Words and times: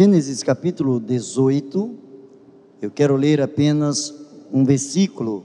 Gênesis 0.00 0.42
capítulo 0.42 0.98
18, 0.98 1.94
eu 2.80 2.90
quero 2.90 3.16
ler 3.16 3.38
apenas 3.38 4.14
um 4.50 4.64
versículo, 4.64 5.44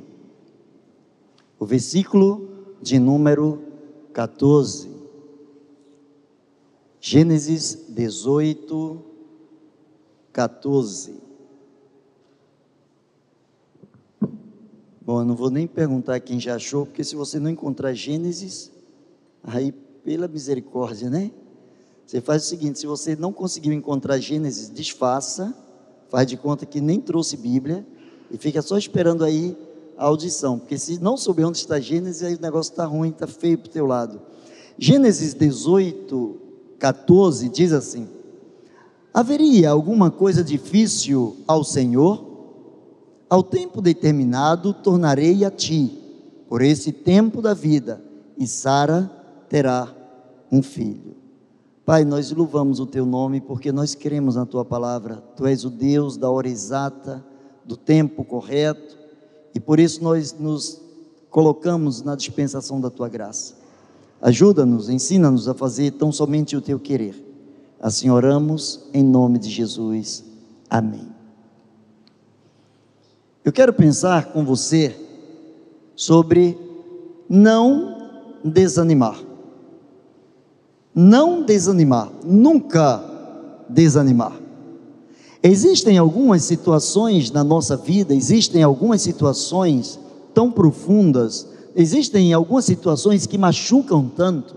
o 1.59 1.65
versículo 1.65 2.47
de 2.81 2.97
número 2.97 3.61
14. 4.13 4.89
Gênesis 7.01 7.85
18, 7.89 9.03
14. 10.31 11.15
Bom, 15.01 15.19
eu 15.19 15.25
não 15.25 15.35
vou 15.35 15.49
nem 15.49 15.67
perguntar 15.67 16.21
quem 16.21 16.39
já 16.39 16.55
achou, 16.55 16.85
porque 16.85 17.03
se 17.03 17.17
você 17.17 17.41
não 17.41 17.49
encontrar 17.49 17.91
Gênesis, 17.91 18.71
aí 19.43 19.73
pela 19.73 20.29
misericórdia, 20.29 21.09
né? 21.09 21.29
Você 22.05 22.21
faz 22.21 22.43
o 22.43 22.47
seguinte: 22.47 22.79
se 22.79 22.85
você 22.85 23.15
não 23.15 23.33
conseguiu 23.33 23.73
encontrar 23.73 24.19
Gênesis, 24.19 24.69
desfaça, 24.69 25.53
faz 26.09 26.27
de 26.27 26.37
conta 26.37 26.65
que 26.65 26.79
nem 26.79 26.99
trouxe 26.99 27.35
Bíblia 27.35 27.85
e 28.29 28.37
fica 28.37 28.61
só 28.61 28.77
esperando 28.77 29.23
aí 29.23 29.57
a 29.97 30.05
audição, 30.05 30.59
porque 30.59 30.77
se 30.77 31.01
não 31.01 31.15
souber 31.15 31.47
onde 31.47 31.57
está 31.57 31.79
Gênesis, 31.79 32.21
aí 32.23 32.35
o 32.35 32.41
negócio 32.41 32.71
está 32.71 32.85
ruim, 32.85 33.09
está 33.09 33.27
feio 33.27 33.57
para 33.57 33.69
o 33.69 33.71
teu 33.71 33.85
lado. 33.85 34.21
Gênesis 34.77 35.33
18, 35.33 36.35
14 36.77 37.49
diz 37.49 37.71
assim: 37.71 38.07
Haveria 39.13 39.71
alguma 39.71 40.11
coisa 40.11 40.43
difícil 40.43 41.37
ao 41.47 41.63
Senhor? 41.63 42.33
Ao 43.27 43.41
tempo 43.41 43.81
determinado 43.81 44.73
tornarei 44.73 45.43
a 45.43 45.49
ti, 45.49 45.97
por 46.47 46.61
esse 46.61 46.91
tempo 46.91 47.41
da 47.41 47.53
vida, 47.53 48.01
e 48.37 48.45
Sara 48.45 49.09
terá 49.49 49.93
um 50.51 50.61
filho. 50.61 51.24
Pai, 51.85 52.03
nós 52.03 52.31
louvamos 52.31 52.79
o 52.79 52.87
teu 52.87 53.05
nome 53.05 53.39
porque 53.39 53.71
nós 53.71 53.93
cremos 53.93 54.35
na 54.35 54.45
tua 54.45 54.65
palavra. 54.65 55.17
Tu 55.35 55.45
és 55.45 55.63
o 55.63 55.69
Deus 55.69 56.17
da 56.17 56.27
hora 56.31 56.49
exata, 56.49 57.23
do 57.63 57.77
tempo 57.77 58.23
correto, 58.23 58.97
e 59.53 59.59
por 59.59 59.79
isso 59.79 60.03
nós 60.03 60.33
nos 60.33 60.81
colocamos 61.29 62.01
na 62.01 62.15
dispensação 62.15 62.81
da 62.81 62.89
tua 62.89 63.07
graça. 63.07 63.53
Ajuda-nos, 64.19 64.89
ensina-nos 64.89 65.47
a 65.47 65.53
fazer 65.53 65.91
tão 65.91 66.11
somente 66.11 66.57
o 66.57 66.61
teu 66.61 66.79
querer. 66.79 67.23
Assim 67.79 68.09
oramos 68.09 68.87
em 68.91 69.03
nome 69.03 69.37
de 69.37 69.51
Jesus. 69.51 70.23
Amém. 70.67 71.07
Eu 73.43 73.53
quero 73.53 73.71
pensar 73.71 74.31
com 74.31 74.43
você 74.43 74.95
sobre 75.95 76.57
não 77.29 78.41
desanimar 78.43 79.24
não 80.95 81.43
desanimar, 81.43 82.09
nunca 82.23 83.03
desanimar. 83.67 84.31
Existem 85.43 85.97
algumas 85.97 86.43
situações 86.43 87.29
na 87.29 87.43
nossa 87.43 87.75
vida, 87.75 88.15
existem 88.15 88.63
algumas 88.63 89.01
situações 89.01 89.99
tão 90.33 90.49
profundas, 90.49 91.47
existem 91.75 92.33
algumas 92.33 92.63
situações 92.65 93.27
que 93.27 93.37
machucam 93.37 94.09
tanto, 94.15 94.55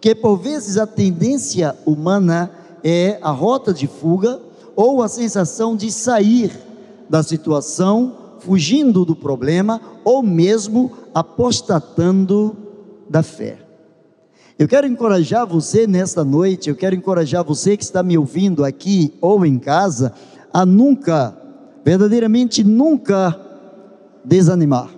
que 0.00 0.14
por 0.14 0.36
vezes 0.36 0.78
a 0.78 0.86
tendência 0.86 1.76
humana 1.84 2.50
é 2.82 3.18
a 3.22 3.30
rota 3.30 3.72
de 3.72 3.86
fuga 3.86 4.40
ou 4.74 5.02
a 5.02 5.08
sensação 5.08 5.76
de 5.76 5.92
sair 5.92 6.50
da 7.08 7.22
situação, 7.22 8.14
fugindo 8.40 9.04
do 9.04 9.14
problema 9.14 9.80
ou 10.04 10.22
mesmo 10.22 10.90
apostatando 11.14 12.56
da 13.08 13.22
fé. 13.22 13.63
Eu 14.56 14.68
quero 14.68 14.86
encorajar 14.86 15.44
você 15.44 15.84
nesta 15.84 16.24
noite, 16.24 16.68
eu 16.68 16.76
quero 16.76 16.94
encorajar 16.94 17.42
você 17.42 17.76
que 17.76 17.82
está 17.82 18.04
me 18.04 18.16
ouvindo 18.16 18.64
aqui 18.64 19.12
ou 19.20 19.44
em 19.44 19.58
casa, 19.58 20.12
a 20.52 20.64
nunca, 20.64 21.36
verdadeiramente 21.84 22.62
nunca 22.62 23.36
desanimar. 24.24 24.90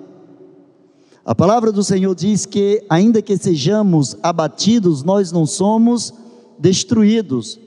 A 1.25 1.35
palavra 1.35 1.73
do 1.73 1.83
Senhor 1.83 2.15
diz 2.15 2.45
que, 2.45 2.85
ainda 2.87 3.23
que 3.23 3.37
sejamos 3.39 4.15
abatidos, 4.23 5.03
nós 5.03 5.33
não 5.33 5.47
somos 5.47 6.13
destruídos. 6.59 7.59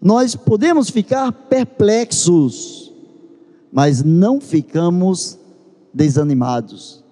Nós 0.00 0.34
podemos 0.34 0.88
ficar 0.88 1.30
perplexos, 1.30 2.92
mas 3.70 4.02
não 4.02 4.40
ficamos 4.40 5.38
desanimados. 5.92 7.04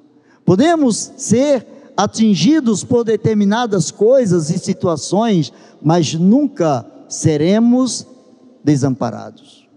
Podemos 0.47 1.13
ser 1.19 1.74
atingidos 1.97 2.83
por 2.83 3.05
determinadas 3.05 3.91
coisas 3.91 4.51
e 4.51 4.59
situações, 4.59 5.53
mas 5.81 6.15
nunca 6.15 6.85
seremos 7.09 8.07
desamparados. 8.63 9.69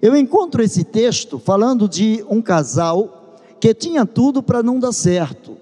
Eu 0.00 0.16
encontro 0.16 0.62
esse 0.62 0.84
texto 0.84 1.38
falando 1.38 1.88
de 1.88 2.24
um 2.28 2.42
casal 2.42 3.38
que 3.60 3.72
tinha 3.72 4.04
tudo 4.04 4.42
para 4.42 4.62
não 4.62 4.78
dar 4.78 4.92
certo. 4.92 5.56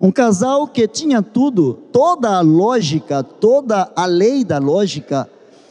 Um 0.00 0.12
casal 0.12 0.68
que 0.68 0.86
tinha 0.86 1.22
tudo, 1.22 1.78
toda 1.90 2.36
a 2.36 2.40
lógica, 2.42 3.22
toda 3.22 3.90
a 3.96 4.04
lei 4.04 4.44
da 4.44 4.58
lógica, 4.58 5.28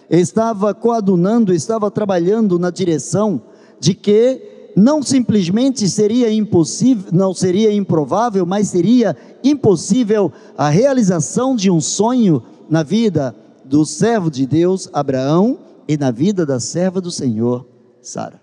estava 0.09 0.73
coadunando, 0.73 1.53
estava 1.53 1.91
trabalhando 1.91 2.57
na 2.57 2.71
direção 2.71 3.41
de 3.79 3.93
que 3.93 4.52
não 4.75 5.01
simplesmente 5.03 5.87
seria 5.87 6.31
impossível, 6.31 7.11
não 7.11 7.33
seria 7.33 7.73
improvável, 7.73 8.45
mas 8.45 8.69
seria 8.69 9.15
impossível 9.43 10.31
a 10.57 10.69
realização 10.69 11.55
de 11.55 11.69
um 11.69 11.79
sonho 11.79 12.41
na 12.69 12.83
vida 12.83 13.35
do 13.63 13.85
servo 13.85 14.31
de 14.31 14.45
Deus 14.45 14.89
Abraão 14.91 15.59
e 15.87 15.97
na 15.97 16.11
vida 16.11 16.45
da 16.45 16.59
serva 16.59 16.99
do 16.99 17.11
Senhor 17.11 17.65
Sara. 18.01 18.41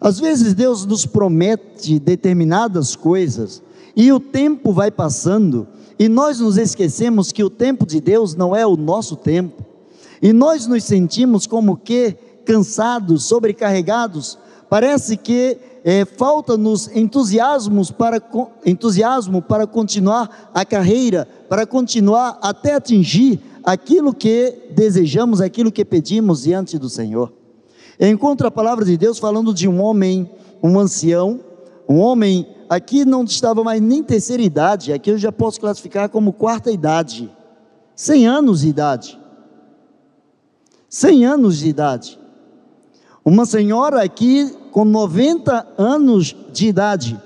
Às 0.00 0.18
vezes 0.20 0.54
Deus 0.54 0.86
nos 0.86 1.04
promete 1.04 1.98
determinadas 1.98 2.94
coisas 2.94 3.62
e 3.96 4.12
o 4.12 4.20
tempo 4.20 4.72
vai 4.72 4.90
passando 4.90 5.66
e 5.98 6.08
nós 6.08 6.38
nos 6.38 6.56
esquecemos 6.56 7.32
que 7.32 7.42
o 7.42 7.50
tempo 7.50 7.84
de 7.84 8.00
Deus 8.00 8.34
não 8.36 8.54
é 8.54 8.64
o 8.64 8.76
nosso 8.76 9.16
tempo. 9.16 9.66
E 10.22 10.32
nós 10.32 10.66
nos 10.66 10.84
sentimos 10.84 11.46
como 11.46 11.76
que 11.76 12.16
cansados, 12.44 13.24
sobrecarregados, 13.24 14.38
Parece 14.68 15.16
que 15.16 15.58
é, 15.84 16.04
falta-nos 16.04 16.94
entusiasmos 16.94 17.90
para, 17.90 18.20
entusiasmo 18.66 19.40
para 19.40 19.66
continuar 19.66 20.50
a 20.52 20.64
carreira, 20.64 21.26
para 21.48 21.66
continuar 21.66 22.38
até 22.42 22.74
atingir 22.74 23.40
aquilo 23.64 24.12
que 24.12 24.70
desejamos, 24.70 25.40
aquilo 25.40 25.72
que 25.72 25.84
pedimos 25.84 26.42
diante 26.42 26.78
do 26.78 26.88
Senhor. 26.88 27.32
Eu 27.98 28.08
encontro 28.08 28.46
a 28.46 28.50
palavra 28.50 28.84
de 28.84 28.96
Deus 28.96 29.18
falando 29.18 29.52
de 29.54 29.66
um 29.66 29.82
homem, 29.82 30.30
um 30.62 30.78
ancião, 30.78 31.40
um 31.88 31.98
homem, 31.98 32.46
aqui 32.68 33.04
não 33.04 33.24
estava 33.24 33.64
mais 33.64 33.80
nem 33.80 34.02
terceira 34.02 34.42
idade, 34.42 34.92
aqui 34.92 35.10
eu 35.10 35.18
já 35.18 35.32
posso 35.32 35.58
classificar 35.58 36.08
como 36.08 36.32
quarta 36.32 36.70
idade, 36.70 37.30
100 37.96 38.26
anos 38.26 38.60
de 38.60 38.68
idade. 38.68 39.18
100 40.88 41.26
anos 41.26 41.58
de 41.58 41.68
idade. 41.68 42.18
Uma 43.28 43.44
senhora 43.44 44.02
aqui 44.02 44.50
com 44.70 44.86
90 44.86 45.74
anos 45.76 46.34
de 46.50 46.68
idade. 46.68 47.20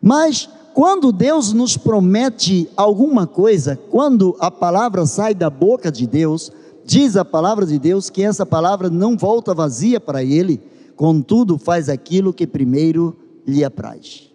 Mas 0.00 0.48
quando 0.72 1.12
Deus 1.12 1.52
nos 1.52 1.76
promete 1.76 2.66
alguma 2.74 3.26
coisa, 3.26 3.78
quando 3.90 4.34
a 4.40 4.50
palavra 4.50 5.04
sai 5.04 5.34
da 5.34 5.50
boca 5.50 5.92
de 5.92 6.06
Deus, 6.06 6.50
diz 6.82 7.14
a 7.14 7.26
palavra 7.26 7.66
de 7.66 7.78
Deus 7.78 8.08
que 8.08 8.22
essa 8.22 8.46
palavra 8.46 8.88
não 8.88 9.18
volta 9.18 9.52
vazia 9.52 10.00
para 10.00 10.24
ele, 10.24 10.58
contudo 10.96 11.58
faz 11.58 11.90
aquilo 11.90 12.32
que 12.32 12.46
primeiro 12.46 13.14
lhe 13.46 13.62
apraz. 13.62 14.30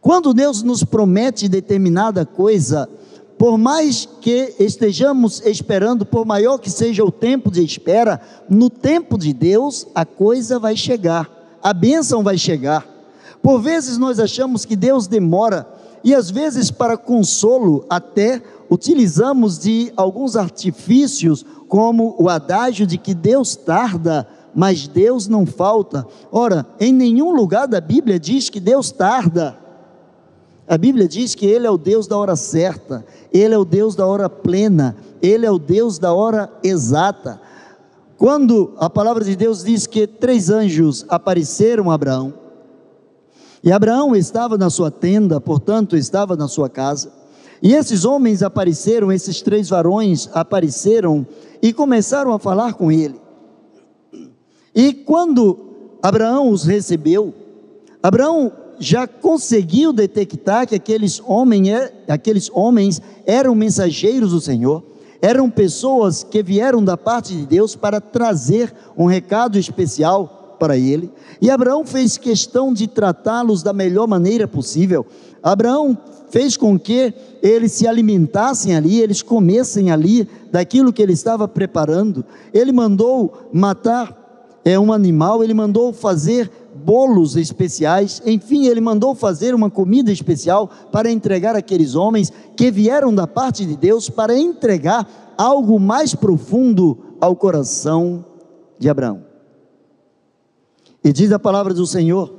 Quando 0.00 0.32
Deus 0.32 0.62
nos 0.62 0.84
promete 0.84 1.50
determinada 1.50 2.24
coisa, 2.24 2.88
por 3.38 3.58
mais 3.58 4.08
que 4.20 4.54
estejamos 4.58 5.42
esperando, 5.44 6.06
por 6.06 6.24
maior 6.24 6.58
que 6.58 6.70
seja 6.70 7.04
o 7.04 7.10
tempo 7.10 7.50
de 7.50 7.62
espera, 7.62 8.20
no 8.48 8.70
tempo 8.70 9.18
de 9.18 9.32
Deus 9.32 9.86
a 9.94 10.04
coisa 10.04 10.58
vai 10.58 10.76
chegar, 10.76 11.30
a 11.62 11.72
bênção 11.72 12.22
vai 12.22 12.38
chegar. 12.38 12.86
Por 13.42 13.60
vezes 13.60 13.98
nós 13.98 14.18
achamos 14.18 14.64
que 14.64 14.74
Deus 14.74 15.06
demora, 15.06 15.66
e 16.02 16.14
às 16.14 16.30
vezes, 16.30 16.70
para 16.70 16.96
consolo, 16.96 17.84
até 17.90 18.40
utilizamos 18.70 19.58
de 19.58 19.92
alguns 19.96 20.36
artifícios, 20.36 21.44
como 21.68 22.14
o 22.18 22.28
adágio 22.28 22.86
de 22.86 22.96
que 22.96 23.12
Deus 23.12 23.56
tarda, 23.56 24.26
mas 24.54 24.86
Deus 24.86 25.26
não 25.26 25.44
falta. 25.44 26.06
Ora, 26.30 26.64
em 26.78 26.92
nenhum 26.92 27.34
lugar 27.34 27.66
da 27.66 27.80
Bíblia 27.80 28.20
diz 28.20 28.48
que 28.48 28.60
Deus 28.60 28.92
tarda. 28.92 29.58
A 30.68 30.76
Bíblia 30.76 31.06
diz 31.06 31.34
que 31.34 31.46
Ele 31.46 31.66
é 31.66 31.70
o 31.70 31.78
Deus 31.78 32.06
da 32.06 32.16
hora 32.16 32.34
certa, 32.34 33.06
Ele 33.32 33.54
é 33.54 33.58
o 33.58 33.64
Deus 33.64 33.94
da 33.94 34.04
hora 34.04 34.28
plena, 34.28 34.96
Ele 35.22 35.46
é 35.46 35.50
o 35.50 35.58
Deus 35.58 35.98
da 35.98 36.12
hora 36.12 36.50
exata. 36.62 37.40
Quando 38.18 38.74
a 38.78 38.90
palavra 38.90 39.24
de 39.24 39.36
Deus 39.36 39.62
diz 39.62 39.86
que 39.86 40.06
três 40.06 40.50
anjos 40.50 41.04
apareceram 41.08 41.90
a 41.90 41.94
Abraão, 41.94 42.34
e 43.62 43.70
Abraão 43.70 44.14
estava 44.14 44.58
na 44.58 44.70
sua 44.70 44.90
tenda, 44.90 45.40
portanto 45.40 45.96
estava 45.96 46.34
na 46.34 46.48
sua 46.48 46.68
casa, 46.68 47.12
e 47.62 47.72
esses 47.72 48.04
homens 48.04 48.42
apareceram, 48.42 49.12
esses 49.12 49.40
três 49.42 49.68
varões 49.68 50.28
apareceram 50.32 51.26
e 51.62 51.72
começaram 51.72 52.32
a 52.32 52.38
falar 52.38 52.74
com 52.74 52.90
ele. 52.92 53.20
E 54.74 54.92
quando 54.92 55.58
Abraão 56.02 56.50
os 56.50 56.64
recebeu, 56.64 57.32
Abraão 58.02 58.52
já 58.78 59.06
conseguiu 59.06 59.92
detectar 59.92 60.66
que 60.66 60.74
aqueles 60.74 61.20
homens, 61.24 61.68
é, 61.68 61.92
aqueles 62.08 62.50
homens 62.52 63.00
eram 63.24 63.54
mensageiros 63.54 64.30
do 64.30 64.40
Senhor, 64.40 64.82
eram 65.20 65.50
pessoas 65.50 66.22
que 66.22 66.42
vieram 66.42 66.84
da 66.84 66.96
parte 66.96 67.34
de 67.34 67.46
Deus 67.46 67.74
para 67.74 68.00
trazer 68.00 68.72
um 68.96 69.06
recado 69.06 69.58
especial 69.58 70.56
para 70.58 70.76
ele. 70.76 71.10
E 71.40 71.50
Abraão 71.50 71.84
fez 71.84 72.16
questão 72.16 72.72
de 72.72 72.86
tratá-los 72.86 73.62
da 73.62 73.72
melhor 73.72 74.06
maneira 74.06 74.46
possível. 74.46 75.06
Abraão 75.42 75.96
fez 76.30 76.56
com 76.56 76.78
que 76.78 77.12
eles 77.42 77.72
se 77.72 77.86
alimentassem 77.86 78.74
ali, 78.74 79.00
eles 79.00 79.22
comessem 79.22 79.90
ali 79.90 80.28
daquilo 80.50 80.92
que 80.92 81.02
ele 81.02 81.12
estava 81.12 81.46
preparando. 81.46 82.24
Ele 82.52 82.72
mandou 82.72 83.48
matar 83.52 84.26
é 84.66 84.76
um 84.76 84.92
animal, 84.92 85.44
ele 85.44 85.54
mandou 85.54 85.92
fazer 85.92 86.50
bolos 86.86 87.34
especiais, 87.34 88.22
enfim, 88.24 88.68
ele 88.68 88.80
mandou 88.80 89.12
fazer 89.12 89.56
uma 89.56 89.68
comida 89.68 90.12
especial 90.12 90.70
para 90.92 91.10
entregar 91.10 91.56
aqueles 91.56 91.96
homens 91.96 92.32
que 92.56 92.70
vieram 92.70 93.12
da 93.12 93.26
parte 93.26 93.66
de 93.66 93.76
Deus 93.76 94.08
para 94.08 94.38
entregar 94.38 95.34
algo 95.36 95.80
mais 95.80 96.14
profundo 96.14 96.96
ao 97.20 97.34
coração 97.34 98.24
de 98.78 98.88
Abraão. 98.88 99.24
E 101.02 101.12
diz 101.12 101.32
a 101.32 101.40
palavra 101.40 101.74
do 101.74 101.84
Senhor 101.88 102.32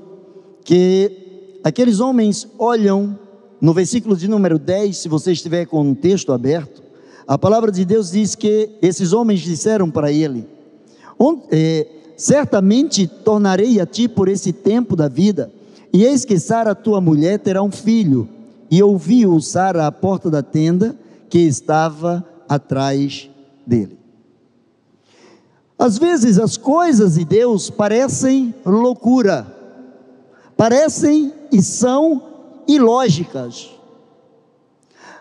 que 0.63 1.59
aqueles 1.61 1.99
homens 1.99 2.47
olham, 2.57 3.19
no 3.59 3.73
versículo 3.73 4.15
de 4.15 4.29
número 4.29 4.57
10, 4.57 4.95
se 4.95 5.09
você 5.09 5.33
estiver 5.33 5.65
com 5.65 5.91
o 5.91 5.95
texto 5.95 6.31
aberto, 6.31 6.81
a 7.27 7.37
palavra 7.37 7.69
de 7.69 7.83
Deus 7.83 8.11
diz 8.11 8.33
que 8.33 8.69
esses 8.81 9.11
homens 9.11 9.41
disseram 9.41 9.91
para 9.91 10.09
ele: 10.09 10.47
certamente 12.17 13.07
tornarei 13.07 13.79
a 13.79 13.85
ti 13.85 14.09
por 14.09 14.27
esse 14.27 14.51
tempo 14.51 14.95
da 14.95 15.07
vida, 15.07 15.51
e 15.93 16.03
eis 16.03 16.25
que 16.25 16.37
Sara, 16.39 16.75
tua 16.75 16.99
mulher, 16.99 17.39
terá 17.39 17.61
um 17.61 17.71
filho. 17.71 18.27
E 18.69 18.83
ouviu 18.83 19.39
Sara 19.39 19.87
à 19.87 19.91
porta 19.91 20.29
da 20.29 20.43
tenda 20.43 20.95
que 21.29 21.39
estava 21.39 22.25
atrás 22.49 23.29
dele. 23.65 23.97
Às 25.79 25.97
vezes 25.97 26.39
as 26.39 26.57
coisas 26.57 27.15
de 27.15 27.23
Deus 27.23 27.69
parecem 27.69 28.53
loucura, 28.65 29.47
parecem 30.57 31.31
e 31.51 31.61
são 31.61 32.21
ilógicas. 32.67 33.76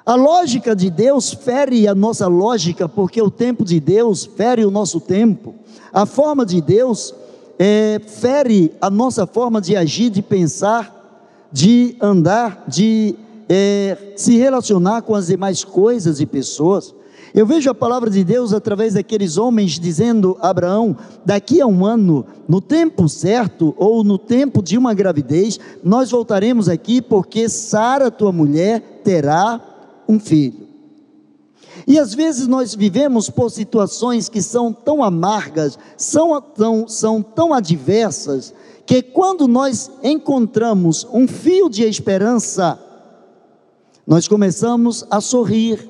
A 0.06 0.14
lógica 0.14 0.76
de 0.76 0.88
Deus 0.88 1.32
fere 1.32 1.88
a 1.88 1.93
nossa 1.93 2.29
lógica, 2.29 2.88
porque 2.88 3.20
o 3.20 3.29
tempo 3.29 3.64
de 3.64 3.81
Deus 3.81 4.25
fere 4.25 4.64
o 4.64 4.70
nosso 4.70 5.00
tempo. 5.00 5.53
A 5.93 6.06
forma 6.06 6.47
de 6.47 6.61
Deus 6.61 7.12
é, 7.58 8.00
fere 8.06 8.73
a 8.81 8.88
nossa 8.88 9.26
forma 9.26 9.61
de 9.61 9.75
agir, 9.75 10.11
de 10.11 10.23
pensar, 10.23 11.49
de 11.50 11.97
andar, 12.00 12.62
de 12.69 13.17
é, 13.49 14.12
se 14.14 14.37
relacionar 14.37 15.03
com 15.03 15.12
as 15.12 15.26
demais 15.26 15.64
coisas 15.64 16.20
e 16.20 16.26
pessoas. 16.26 16.94
Eu 17.35 17.44
vejo 17.44 17.69
a 17.69 17.75
palavra 17.75 18.08
de 18.08 18.23
Deus 18.23 18.53
através 18.53 18.94
daqueles 18.94 19.37
homens 19.37 19.73
dizendo 19.73 20.37
a 20.41 20.50
Abraão: 20.50 20.97
daqui 21.25 21.61
a 21.61 21.67
um 21.67 21.85
ano, 21.85 22.25
no 22.49 22.61
tempo 22.61 23.08
certo 23.08 23.75
ou 23.76 24.05
no 24.05 24.19
tempo 24.19 24.62
de 24.62 24.79
uma 24.79 24.94
gravidez, 24.94 25.58
nós 25.82 26.12
voltaremos 26.12 26.69
aqui 26.69 27.03
porque 27.03 27.49
Sara, 27.49 28.08
tua 28.08 28.31
mulher, 28.31 29.00
terá 29.03 29.73
um 30.08 30.19
filho. 30.19 30.67
E 31.87 31.99
às 31.99 32.14
vezes 32.14 32.47
nós 32.47 32.75
vivemos 32.75 33.31
por 33.31 33.50
situações 33.50 34.29
que 34.29 34.43
são 34.43 34.73
tão 34.73 35.03
amargas, 35.03 35.79
são 35.97 36.41
tão, 36.41 36.88
são 36.88 37.23
tão 37.23 37.55
adversas, 37.55 38.53
que 38.85 39.03
quando 39.03 39.49
nós 39.49 39.91
encontramos 40.03 41.06
um 41.12 41.26
fio 41.26 41.69
de 41.69 41.82
esperança, 41.85 42.79
nós 44.06 44.29
começamos 44.29 45.05
a 45.11 45.20
sorrir, 45.20 45.88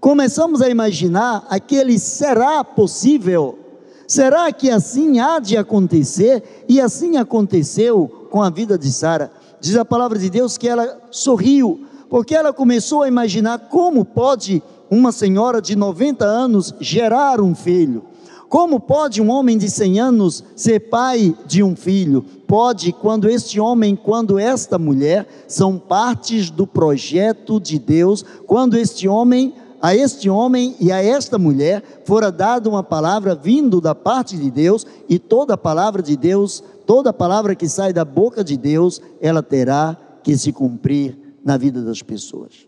começamos 0.00 0.60
a 0.60 0.68
imaginar 0.68 1.46
aquele 1.48 1.98
será 1.98 2.62
possível, 2.62 3.58
será 4.06 4.52
que 4.52 4.70
assim 4.70 5.18
há 5.18 5.38
de 5.38 5.56
acontecer? 5.56 6.64
E 6.68 6.80
assim 6.80 7.16
aconteceu 7.16 8.26
com 8.30 8.42
a 8.42 8.50
vida 8.50 8.76
de 8.78 8.92
Sara. 8.92 9.32
Diz 9.58 9.76
a 9.76 9.84
palavra 9.84 10.18
de 10.18 10.28
Deus 10.28 10.58
que 10.58 10.68
ela 10.68 11.00
sorriu, 11.10 11.85
porque 12.08 12.34
ela 12.34 12.52
começou 12.52 13.02
a 13.02 13.08
imaginar 13.08 13.58
como 13.68 14.04
pode 14.04 14.62
uma 14.90 15.12
senhora 15.12 15.60
de 15.60 15.76
90 15.76 16.24
anos 16.24 16.74
gerar 16.80 17.40
um 17.40 17.54
filho? 17.54 18.04
Como 18.48 18.78
pode 18.78 19.20
um 19.20 19.28
homem 19.28 19.58
de 19.58 19.68
100 19.68 20.00
anos 20.00 20.44
ser 20.54 20.88
pai 20.88 21.36
de 21.46 21.64
um 21.64 21.74
filho? 21.74 22.24
Pode, 22.46 22.92
quando 22.92 23.28
este 23.28 23.58
homem, 23.58 23.96
quando 23.96 24.38
esta 24.38 24.78
mulher 24.78 25.26
são 25.48 25.78
partes 25.78 26.48
do 26.48 26.64
projeto 26.64 27.58
de 27.58 27.76
Deus, 27.78 28.24
quando 28.46 28.76
este 28.78 29.08
homem, 29.08 29.52
a 29.82 29.96
este 29.96 30.30
homem 30.30 30.76
e 30.80 30.92
a 30.92 31.02
esta 31.02 31.38
mulher 31.38 31.82
fora 32.04 32.30
dada 32.30 32.68
uma 32.68 32.84
palavra 32.84 33.34
vindo 33.34 33.80
da 33.80 33.96
parte 33.96 34.36
de 34.36 34.48
Deus, 34.48 34.86
e 35.08 35.18
toda 35.18 35.58
palavra 35.58 36.00
de 36.00 36.16
Deus, 36.16 36.62
toda 36.86 37.12
palavra 37.12 37.56
que 37.56 37.68
sai 37.68 37.92
da 37.92 38.04
boca 38.04 38.44
de 38.44 38.56
Deus, 38.56 39.02
ela 39.20 39.42
terá 39.42 39.96
que 40.22 40.38
se 40.38 40.52
cumprir 40.52 41.25
na 41.46 41.56
vida 41.56 41.80
das 41.80 42.02
pessoas. 42.02 42.66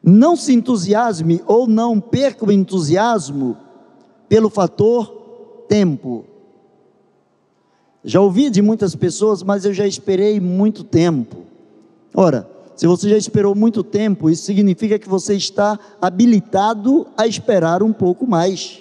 Não 0.00 0.36
se 0.36 0.54
entusiasme 0.54 1.42
ou 1.48 1.66
não 1.66 1.98
perca 1.98 2.46
o 2.46 2.52
entusiasmo 2.52 3.56
pelo 4.28 4.48
fator 4.48 5.64
tempo. 5.68 6.24
Já 8.04 8.20
ouvi 8.20 8.48
de 8.48 8.62
muitas 8.62 8.94
pessoas, 8.94 9.42
mas 9.42 9.64
eu 9.64 9.74
já 9.74 9.84
esperei 9.84 10.38
muito 10.38 10.84
tempo. 10.84 11.38
Ora, 12.14 12.48
se 12.76 12.86
você 12.86 13.08
já 13.08 13.16
esperou 13.16 13.52
muito 13.52 13.82
tempo, 13.82 14.30
isso 14.30 14.44
significa 14.44 14.96
que 14.96 15.08
você 15.08 15.34
está 15.34 15.76
habilitado 16.00 17.08
a 17.16 17.26
esperar 17.26 17.82
um 17.82 17.92
pouco 17.92 18.28
mais. 18.28 18.80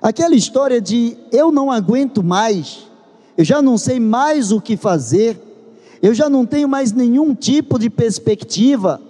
Aquela 0.00 0.34
história 0.34 0.80
de 0.80 1.14
eu 1.30 1.52
não 1.52 1.70
aguento 1.70 2.22
mais, 2.22 2.86
eu 3.36 3.44
já 3.44 3.60
não 3.60 3.76
sei 3.76 4.00
mais 4.00 4.50
o 4.50 4.62
que 4.62 4.78
fazer, 4.78 5.49
eu 6.02 6.14
já 6.14 6.28
não 6.28 6.46
tenho 6.46 6.68
mais 6.68 6.92
nenhum 6.92 7.34
tipo 7.34 7.78
de 7.78 7.90
perspectiva. 7.90 9.00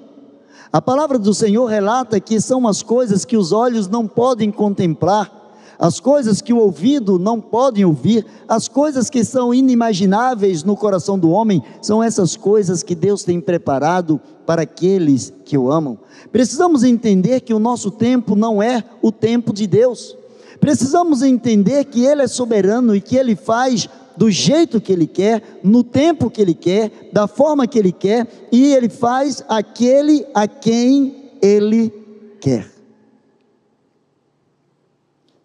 A 0.72 0.80
palavra 0.80 1.18
do 1.18 1.34
Senhor 1.34 1.66
relata 1.66 2.20
que 2.20 2.40
são 2.40 2.66
as 2.66 2.82
coisas 2.82 3.24
que 3.24 3.36
os 3.36 3.52
olhos 3.52 3.88
não 3.88 4.06
podem 4.06 4.50
contemplar, 4.50 5.40
as 5.78 5.98
coisas 5.98 6.40
que 6.40 6.52
o 6.52 6.58
ouvido 6.58 7.18
não 7.18 7.40
pode 7.40 7.84
ouvir, 7.84 8.26
as 8.46 8.68
coisas 8.68 9.08
que 9.08 9.24
são 9.24 9.54
inimagináveis 9.54 10.62
no 10.62 10.76
coração 10.76 11.18
do 11.18 11.30
homem, 11.30 11.62
são 11.80 12.02
essas 12.02 12.36
coisas 12.36 12.82
que 12.82 12.94
Deus 12.94 13.24
tem 13.24 13.40
preparado 13.40 14.20
para 14.44 14.62
aqueles 14.62 15.32
que 15.44 15.56
o 15.56 15.72
amam. 15.72 15.98
Precisamos 16.30 16.84
entender 16.84 17.40
que 17.40 17.54
o 17.54 17.58
nosso 17.58 17.90
tempo 17.90 18.36
não 18.36 18.62
é 18.62 18.84
o 19.00 19.10
tempo 19.10 19.52
de 19.52 19.66
Deus. 19.66 20.16
Precisamos 20.60 21.22
entender 21.22 21.86
que 21.86 22.04
Ele 22.04 22.22
é 22.22 22.28
soberano 22.28 22.94
e 22.94 23.00
que 23.00 23.16
Ele 23.16 23.34
faz 23.34 23.88
do 24.16 24.30
jeito 24.30 24.80
que 24.80 24.92
Ele 24.92 25.06
quer, 25.06 25.60
no 25.62 25.82
tempo 25.82 26.30
que 26.30 26.40
Ele 26.40 26.54
quer, 26.54 27.10
da 27.12 27.26
forma 27.26 27.66
que 27.66 27.78
Ele 27.78 27.92
quer, 27.92 28.26
e 28.52 28.72
Ele 28.72 28.88
faz 28.88 29.44
aquele 29.48 30.26
a 30.34 30.46
quem 30.46 31.30
Ele 31.40 31.92
quer. 32.40 32.70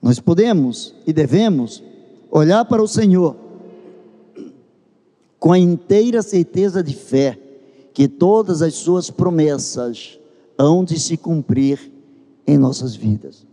Nós 0.02 0.20
podemos 0.20 0.94
e 1.08 1.12
devemos 1.12 1.82
olhar 2.30 2.64
para 2.66 2.84
o 2.84 2.88
Senhor 2.88 3.36
com 5.40 5.52
a 5.52 5.60
inteira 5.60 6.22
certeza 6.22 6.84
de 6.84 6.96
fé 6.96 7.40
que 7.94 8.08
todas 8.08 8.62
as 8.62 8.74
Suas 8.76 9.10
promessas 9.10 10.20
hão 10.58 10.84
de 10.84 11.00
se 11.00 11.18
cumprir 11.18 11.92
em 12.46 12.58
nossas 12.58 12.96
vidas. 12.96 13.46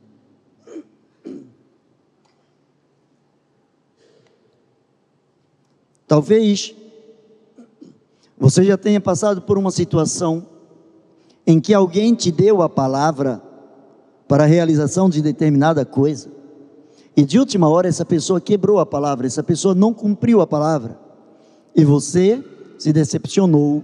Talvez 6.13 6.75
você 8.37 8.63
já 8.65 8.77
tenha 8.77 9.01
passado 9.01 9.41
por 9.41 9.57
uma 9.57 9.71
situação 9.71 10.47
em 11.47 11.59
que 11.59 11.73
alguém 11.73 12.15
te 12.15 12.31
deu 12.31 12.61
a 12.61 12.69
palavra 12.69 13.41
para 14.29 14.45
a 14.45 14.47
realização 14.47 15.09
de 15.09 15.23
determinada 15.23 15.87
coisa, 15.87 16.29
e 17.17 17.25
de 17.25 17.39
última 17.39 17.67
hora 17.67 17.89
essa 17.89 18.05
pessoa 18.05 18.43
quebrou 18.43 18.79
a 18.79 18.85
palavra, 18.85 19.27
essa 19.27 19.43
pessoa 19.43 19.75
não 19.75 19.95
cumpriu 19.95 20.43
a 20.43 20.47
palavra, 20.47 20.99
e 21.75 21.83
você 21.83 22.45
se 22.79 22.93
decepcionou 22.93 23.83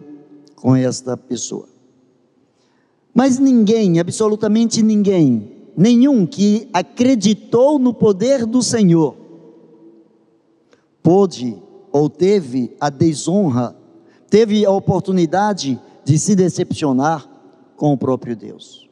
com 0.55 0.77
esta 0.77 1.17
pessoa. 1.17 1.67
Mas 3.15 3.39
ninguém, 3.39 3.99
absolutamente 3.99 4.83
ninguém, 4.83 5.51
nenhum 5.75 6.27
que 6.27 6.69
acreditou 6.75 7.79
no 7.79 7.95
poder 7.95 8.45
do 8.45 8.63
Senhor, 8.63 9.17
pôde 11.03 11.67
ou 11.99 12.09
teve 12.09 12.77
a 12.81 12.91
desonra, 12.91 13.75
teve 14.31 14.65
a 14.65 14.71
oportunidade 14.71 15.81
de 16.05 16.17
se 16.17 16.37
decepcionar 16.37 17.29
com 17.77 17.93
o 17.93 17.99
próprio 17.99 18.37
Deus. 18.37 18.89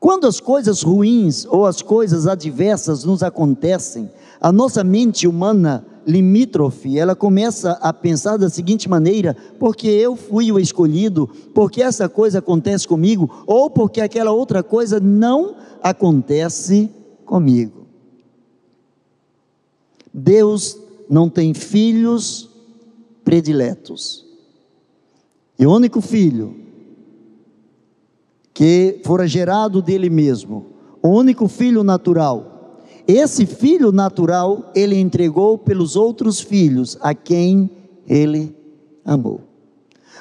Quando 0.00 0.26
as 0.26 0.40
coisas 0.40 0.82
ruins 0.82 1.46
ou 1.46 1.66
as 1.66 1.82
coisas 1.82 2.26
adversas 2.26 3.04
nos 3.04 3.22
acontecem, 3.22 4.10
a 4.40 4.50
nossa 4.50 4.82
mente 4.82 5.28
humana 5.28 5.86
limítrofe, 6.04 6.98
ela 6.98 7.14
começa 7.14 7.72
a 7.80 7.92
pensar 7.92 8.36
da 8.38 8.50
seguinte 8.50 8.88
maneira: 8.88 9.36
porque 9.60 9.86
eu 9.86 10.16
fui 10.16 10.50
o 10.50 10.58
escolhido, 10.58 11.28
porque 11.54 11.80
essa 11.80 12.08
coisa 12.08 12.40
acontece 12.40 12.88
comigo, 12.88 13.44
ou 13.46 13.70
porque 13.70 14.00
aquela 14.00 14.32
outra 14.32 14.64
coisa 14.64 14.98
não 14.98 15.54
acontece 15.80 16.90
comigo. 17.24 17.86
Deus 20.12 20.79
não 21.10 21.28
tem 21.28 21.52
filhos 21.52 22.48
prediletos. 23.24 24.24
E 25.58 25.66
o 25.66 25.74
único 25.74 26.00
filho 26.00 26.54
que 28.54 29.00
fora 29.04 29.26
gerado 29.26 29.82
dele 29.82 30.08
mesmo, 30.08 30.66
o 31.02 31.08
único 31.08 31.48
filho 31.48 31.82
natural. 31.82 32.78
Esse 33.08 33.44
filho 33.44 33.90
natural 33.90 34.70
ele 34.74 34.96
entregou 34.96 35.58
pelos 35.58 35.96
outros 35.96 36.40
filhos 36.40 36.96
a 37.00 37.12
quem 37.12 37.68
ele 38.06 38.54
amou. 39.04 39.40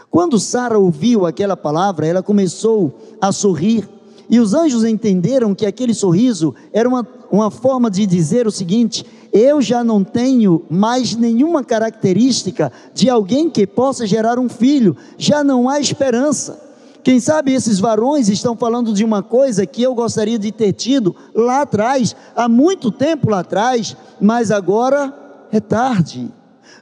Quando 0.10 0.40
Sara 0.40 0.80
ouviu 0.80 1.26
aquela 1.26 1.56
palavra, 1.56 2.08
ela 2.08 2.24
começou 2.24 2.98
a 3.22 3.32
sorrir, 3.32 3.88
e 4.30 4.40
os 4.40 4.54
anjos 4.54 4.84
entenderam 4.84 5.56
que 5.56 5.66
aquele 5.66 5.94
sorriso 5.94 6.54
era 6.72 6.88
uma, 6.88 7.08
uma 7.32 7.50
forma 7.50 7.90
de 7.90 8.06
dizer 8.06 8.46
o 8.46 8.52
seguinte: 8.52 9.06
eu 9.34 9.62
já 9.62 9.84
não 9.84 10.04
tenho 10.04 10.64
mais 10.70 11.16
nenhuma 11.16 11.64
característica 11.64 12.72
de 12.94 13.10
alguém 13.10 13.50
que 13.50 13.66
possa 13.66 14.06
gerar 14.06 14.38
um 14.38 14.48
filho, 14.48 14.96
já 15.18 15.44
não 15.44 15.68
há 15.68 15.80
esperança. 15.80 16.68
Quem 17.02 17.20
sabe 17.20 17.54
esses 17.54 17.80
varões 17.80 18.28
estão 18.28 18.56
falando 18.56 18.94
de 18.94 19.04
uma 19.04 19.24
coisa 19.24 19.66
que 19.66 19.82
eu 19.82 19.96
gostaria 19.96 20.38
de 20.38 20.52
ter 20.52 20.74
tido 20.74 21.16
lá 21.34 21.62
atrás, 21.62 22.16
há 22.36 22.48
muito 22.50 22.92
tempo 22.92 23.30
lá 23.30 23.40
atrás, 23.40 23.96
mas 24.20 24.52
agora 24.52 25.14
é 25.52 25.60
tarde. 25.60 26.30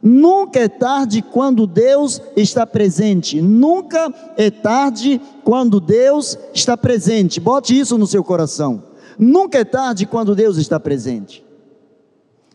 Nunca 0.02 0.60
é 0.60 0.68
tarde 0.68 1.22
quando 1.22 1.66
Deus 1.66 2.22
está 2.36 2.66
presente. 2.66 3.42
Nunca 3.42 4.14
é 4.38 4.52
tarde 4.52 5.20
quando 5.44 5.80
Deus 5.80 6.38
está 6.54 6.78
presente. 6.78 7.40
Bote 7.40 7.78
isso 7.78 7.98
no 7.98 8.08
seu 8.08 8.24
coração. 8.24 8.84
Nunca 9.18 9.60
é 9.60 9.66
tarde 9.66 10.06
quando 10.06 10.36
Deus 10.36 10.58
está 10.58 10.80
presente. 10.80 11.44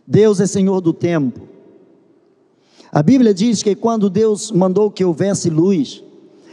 Deus 0.06 0.40
é 0.40 0.46
Senhor 0.46 0.80
do 0.80 0.92
tempo. 0.92 1.40
A 2.92 3.02
Bíblia 3.02 3.32
diz 3.32 3.62
que 3.62 3.74
quando 3.74 4.10
Deus 4.10 4.52
mandou 4.52 4.90
que 4.90 5.04
houvesse 5.04 5.48
luz, 5.48 6.04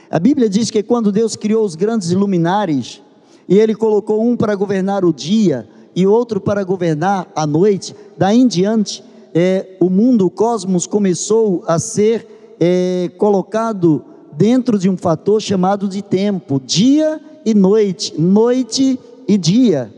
a 0.10 0.20
Bíblia 0.20 0.50
diz 0.50 0.72
que 0.72 0.82
quando 0.82 1.12
Deus 1.12 1.36
criou 1.36 1.66
os 1.66 1.76
grandes 1.76 2.12
luminares, 2.12 3.02
e 3.50 3.58
Ele 3.58 3.74
colocou 3.74 4.24
um 4.24 4.38
para 4.38 4.54
governar 4.54 5.04
o 5.04 5.12
dia 5.12 5.68
e 5.96 6.06
outro 6.06 6.40
para 6.40 6.64
governar 6.64 7.28
a 7.36 7.48
noite, 7.48 7.96
daí 8.16 8.40
em 8.40 8.48
diante, 8.48 9.04
é, 9.34 9.78
o 9.80 9.90
mundo, 9.90 10.26
o 10.26 10.30
cosmos 10.30 10.86
começou 10.86 11.64
a 11.68 11.80
ser 11.80 12.56
é, 12.60 13.10
colocado 13.18 14.04
dentro 14.34 14.78
de 14.80 14.90
um 14.90 14.98
fator 14.98 15.42
chamado 15.42 15.88
de 15.88 16.02
tempo, 16.02 16.62
dia 16.66 17.20
e 17.46 17.54
noite, 17.54 18.20
noite 18.20 19.00
e 19.28 19.38
dia. 19.38 19.94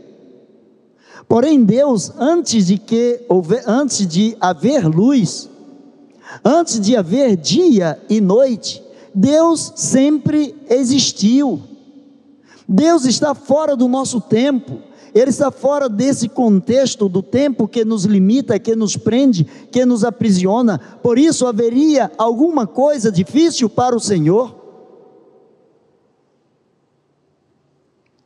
Porém, 1.28 1.64
Deus, 1.64 2.12
antes 2.18 2.66
de 2.66 2.76
que 2.76 3.20
antes 3.66 4.06
de 4.06 4.36
haver 4.40 4.86
luz, 4.86 5.48
antes 6.44 6.80
de 6.80 6.96
haver 6.96 7.36
dia 7.36 7.98
e 8.08 8.20
noite, 8.20 8.82
Deus 9.14 9.72
sempre 9.76 10.54
existiu. 10.68 11.60
Deus 12.68 13.04
está 13.04 13.34
fora 13.34 13.76
do 13.76 13.88
nosso 13.88 14.20
tempo. 14.20 14.78
Ele 15.14 15.28
está 15.28 15.50
fora 15.50 15.88
desse 15.88 16.28
contexto 16.28 17.08
do 17.08 17.22
tempo 17.22 17.68
que 17.68 17.84
nos 17.84 18.04
limita, 18.04 18.58
que 18.58 18.74
nos 18.74 18.96
prende, 18.96 19.44
que 19.70 19.84
nos 19.84 20.04
aprisiona. 20.04 20.78
Por 20.78 21.18
isso 21.18 21.46
haveria 21.46 22.10
alguma 22.16 22.66
coisa 22.66 23.12
difícil 23.12 23.68
para 23.68 23.94
o 23.94 24.00
Senhor? 24.00 24.62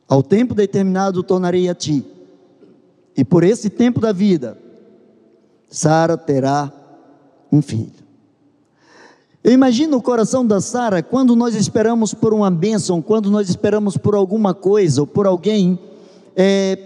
Ao 0.07 0.23
tempo 0.23 0.55
determinado 0.55 1.21
tornarei 1.23 1.67
a 1.67 1.75
ti. 1.75 2.05
E 3.17 3.25
por 3.25 3.43
esse 3.43 3.69
tempo 3.69 3.99
da 3.99 4.13
vida, 4.13 4.57
Sara 5.69 6.15
terá 6.15 6.71
um 7.51 7.61
filho. 7.61 8.07
Eu 9.43 9.51
imagino 9.51 9.97
o 9.97 10.01
coração 10.01 10.45
da 10.45 10.61
Sara 10.61 11.03
quando 11.03 11.35
nós 11.35 11.53
esperamos 11.55 12.13
por 12.13 12.33
uma 12.33 12.49
bênção, 12.49 13.01
quando 13.01 13.29
nós 13.29 13.49
esperamos 13.49 13.97
por 13.97 14.15
alguma 14.15 14.53
coisa 14.53 15.01
ou 15.01 15.07
por 15.07 15.25
alguém 15.25 15.77
é, 16.37 16.77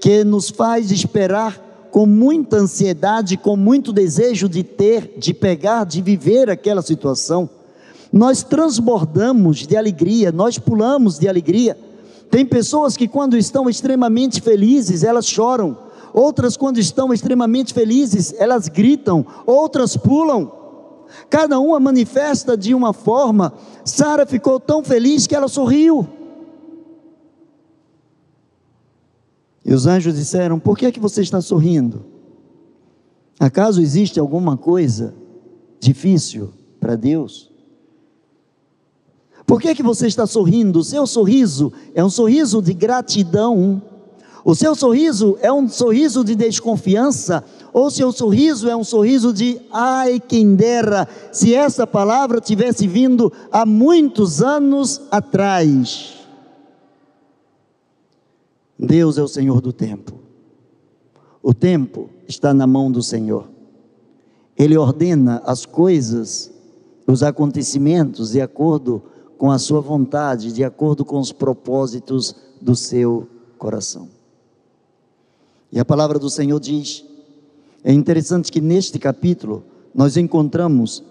que 0.00 0.22
nos 0.22 0.48
faz 0.48 0.92
esperar 0.92 1.88
com 1.90 2.06
muita 2.06 2.56
ansiedade, 2.56 3.36
com 3.36 3.56
muito 3.56 3.92
desejo 3.92 4.48
de 4.48 4.62
ter, 4.62 5.14
de 5.18 5.34
pegar, 5.34 5.84
de 5.84 6.00
viver 6.00 6.48
aquela 6.48 6.80
situação. 6.80 7.50
Nós 8.12 8.44
transbordamos 8.44 9.66
de 9.66 9.76
alegria, 9.76 10.30
nós 10.30 10.58
pulamos 10.58 11.18
de 11.18 11.28
alegria. 11.28 11.76
Tem 12.30 12.46
pessoas 12.46 12.96
que, 12.96 13.08
quando 13.08 13.36
estão 13.36 13.68
extremamente 13.68 14.40
felizes, 14.40 15.02
elas 15.02 15.26
choram. 15.26 15.76
Outras, 16.14 16.56
quando 16.56 16.78
estão 16.78 17.12
extremamente 17.12 17.74
felizes, 17.74 18.32
elas 18.38 18.68
gritam. 18.68 19.26
Outras 19.44 19.96
pulam 19.96 20.52
cada 21.28 21.58
uma 21.58 21.80
manifesta 21.80 22.56
de 22.56 22.72
uma 22.72 22.92
forma. 22.92 23.52
Sara 23.84 24.24
ficou 24.24 24.60
tão 24.60 24.82
feliz 24.84 25.26
que 25.26 25.34
ela 25.34 25.48
sorriu. 25.48 26.06
E 29.70 29.74
os 29.74 29.86
anjos 29.86 30.16
disseram: 30.16 30.58
Por 30.58 30.76
que 30.76 30.84
é 30.84 30.90
que 30.90 30.98
você 30.98 31.22
está 31.22 31.40
sorrindo? 31.40 32.04
Acaso 33.38 33.80
existe 33.80 34.18
alguma 34.18 34.56
coisa 34.56 35.14
difícil 35.78 36.50
para 36.80 36.96
Deus? 36.96 37.48
Por 39.46 39.60
que 39.60 39.68
é 39.68 39.74
que 39.74 39.82
você 39.82 40.08
está 40.08 40.26
sorrindo? 40.26 40.80
O 40.80 40.84
seu 40.84 41.06
sorriso 41.06 41.72
é 41.94 42.04
um 42.04 42.10
sorriso 42.10 42.60
de 42.60 42.74
gratidão. 42.74 43.80
O 44.44 44.56
seu 44.56 44.74
sorriso 44.74 45.38
é 45.40 45.52
um 45.52 45.68
sorriso 45.68 46.24
de 46.24 46.34
desconfiança 46.34 47.44
ou 47.72 47.90
seu 47.90 48.10
sorriso 48.10 48.68
é 48.68 48.74
um 48.74 48.82
sorriso 48.82 49.32
de 49.32 49.60
ai 49.70 50.18
quem 50.18 50.56
dera, 50.56 51.06
se 51.30 51.54
essa 51.54 51.86
palavra 51.86 52.40
tivesse 52.40 52.88
vindo 52.88 53.32
há 53.52 53.64
muitos 53.64 54.42
anos 54.42 55.00
atrás. 55.10 56.19
Deus 58.82 59.18
é 59.18 59.22
o 59.22 59.28
Senhor 59.28 59.60
do 59.60 59.74
tempo. 59.74 60.14
O 61.42 61.52
tempo 61.52 62.08
está 62.26 62.54
na 62.54 62.66
mão 62.66 62.90
do 62.90 63.02
Senhor. 63.02 63.46
Ele 64.58 64.74
ordena 64.74 65.42
as 65.44 65.66
coisas, 65.66 66.50
os 67.06 67.22
acontecimentos 67.22 68.32
de 68.32 68.40
acordo 68.40 69.02
com 69.36 69.50
a 69.50 69.58
sua 69.58 69.82
vontade, 69.82 70.50
de 70.50 70.64
acordo 70.64 71.04
com 71.04 71.18
os 71.18 71.30
propósitos 71.30 72.34
do 72.60 72.74
seu 72.74 73.28
coração. 73.58 74.08
E 75.70 75.78
a 75.78 75.84
palavra 75.84 76.18
do 76.18 76.30
Senhor 76.30 76.58
diz: 76.58 77.04
é 77.84 77.92
interessante 77.92 78.50
que 78.50 78.62
neste 78.62 78.98
capítulo 78.98 79.62
nós 79.94 80.16
encontramos 80.16 81.04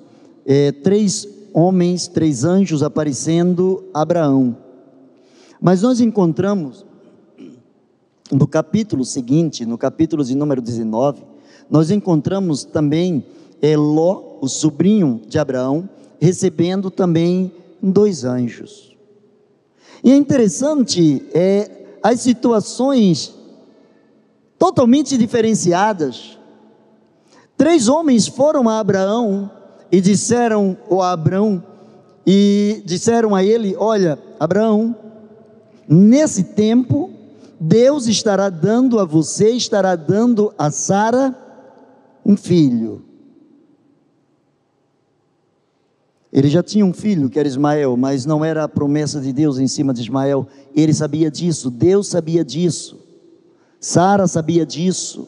é, 0.43 0.71
três 0.71 1.27
homens, 1.53 2.07
três 2.07 2.43
anjos 2.43 2.81
aparecendo 2.81 3.83
a 3.93 4.01
Abraão. 4.01 4.57
Mas 5.61 5.83
nós 5.83 5.99
encontramos 6.01 6.88
no 8.31 8.47
capítulo 8.47 9.03
seguinte, 9.03 9.65
no 9.65 9.77
capítulo 9.77 10.23
de 10.23 10.35
número 10.35 10.61
19, 10.61 11.23
nós 11.69 11.91
encontramos 11.91 12.63
também 12.63 13.23
Eló, 13.61 14.37
o 14.41 14.47
sobrinho 14.47 15.21
de 15.27 15.37
Abraão, 15.37 15.89
recebendo 16.19 16.89
também 16.89 17.51
dois 17.81 18.23
anjos. 18.23 18.95
E 20.03 20.11
é 20.11 20.15
interessante 20.15 21.23
é, 21.33 21.97
as 22.01 22.21
situações 22.21 23.33
totalmente 24.57 25.17
diferenciadas. 25.17 26.37
Três 27.57 27.87
homens 27.87 28.27
foram 28.27 28.69
a 28.69 28.79
Abraão 28.79 29.51
e 29.91 29.99
disseram 29.99 30.77
a 31.01 31.11
Abraão 31.11 31.63
e 32.25 32.81
disseram 32.85 33.35
a 33.35 33.43
ele: 33.43 33.75
Olha, 33.77 34.17
Abraão, 34.39 34.95
nesse 35.87 36.43
tempo 36.43 37.08
Deus 37.59 38.07
estará 38.07 38.49
dando 38.49 38.99
a 38.99 39.05
você, 39.05 39.49
estará 39.51 39.95
dando 39.95 40.53
a 40.57 40.71
Sara 40.71 41.35
um 42.25 42.37
filho. 42.37 43.03
Ele 46.31 46.47
já 46.47 46.61
tinha 46.61 46.85
um 46.85 46.93
filho, 46.93 47.29
que 47.29 47.39
era 47.39 47.47
Ismael, 47.47 47.97
mas 47.97 48.25
não 48.25 48.45
era 48.45 48.63
a 48.63 48.69
promessa 48.69 49.19
de 49.19 49.33
Deus 49.33 49.57
em 49.57 49.67
cima 49.67 49.93
de 49.93 50.01
Ismael. 50.01 50.47
Ele 50.75 50.93
sabia 50.93 51.29
disso, 51.29 51.71
Deus 51.71 52.07
sabia 52.07 52.45
disso, 52.45 52.99
Sara 53.79 54.27
sabia 54.27 54.65
disso. 54.65 55.27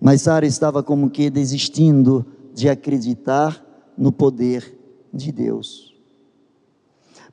Mas 0.00 0.22
Sara 0.22 0.46
estava 0.46 0.82
como 0.82 1.10
que 1.10 1.28
desistindo 1.28 2.24
de 2.54 2.68
acreditar 2.68 3.62
no 3.96 4.10
poder 4.10 4.74
de 5.12 5.32
Deus. 5.32 5.87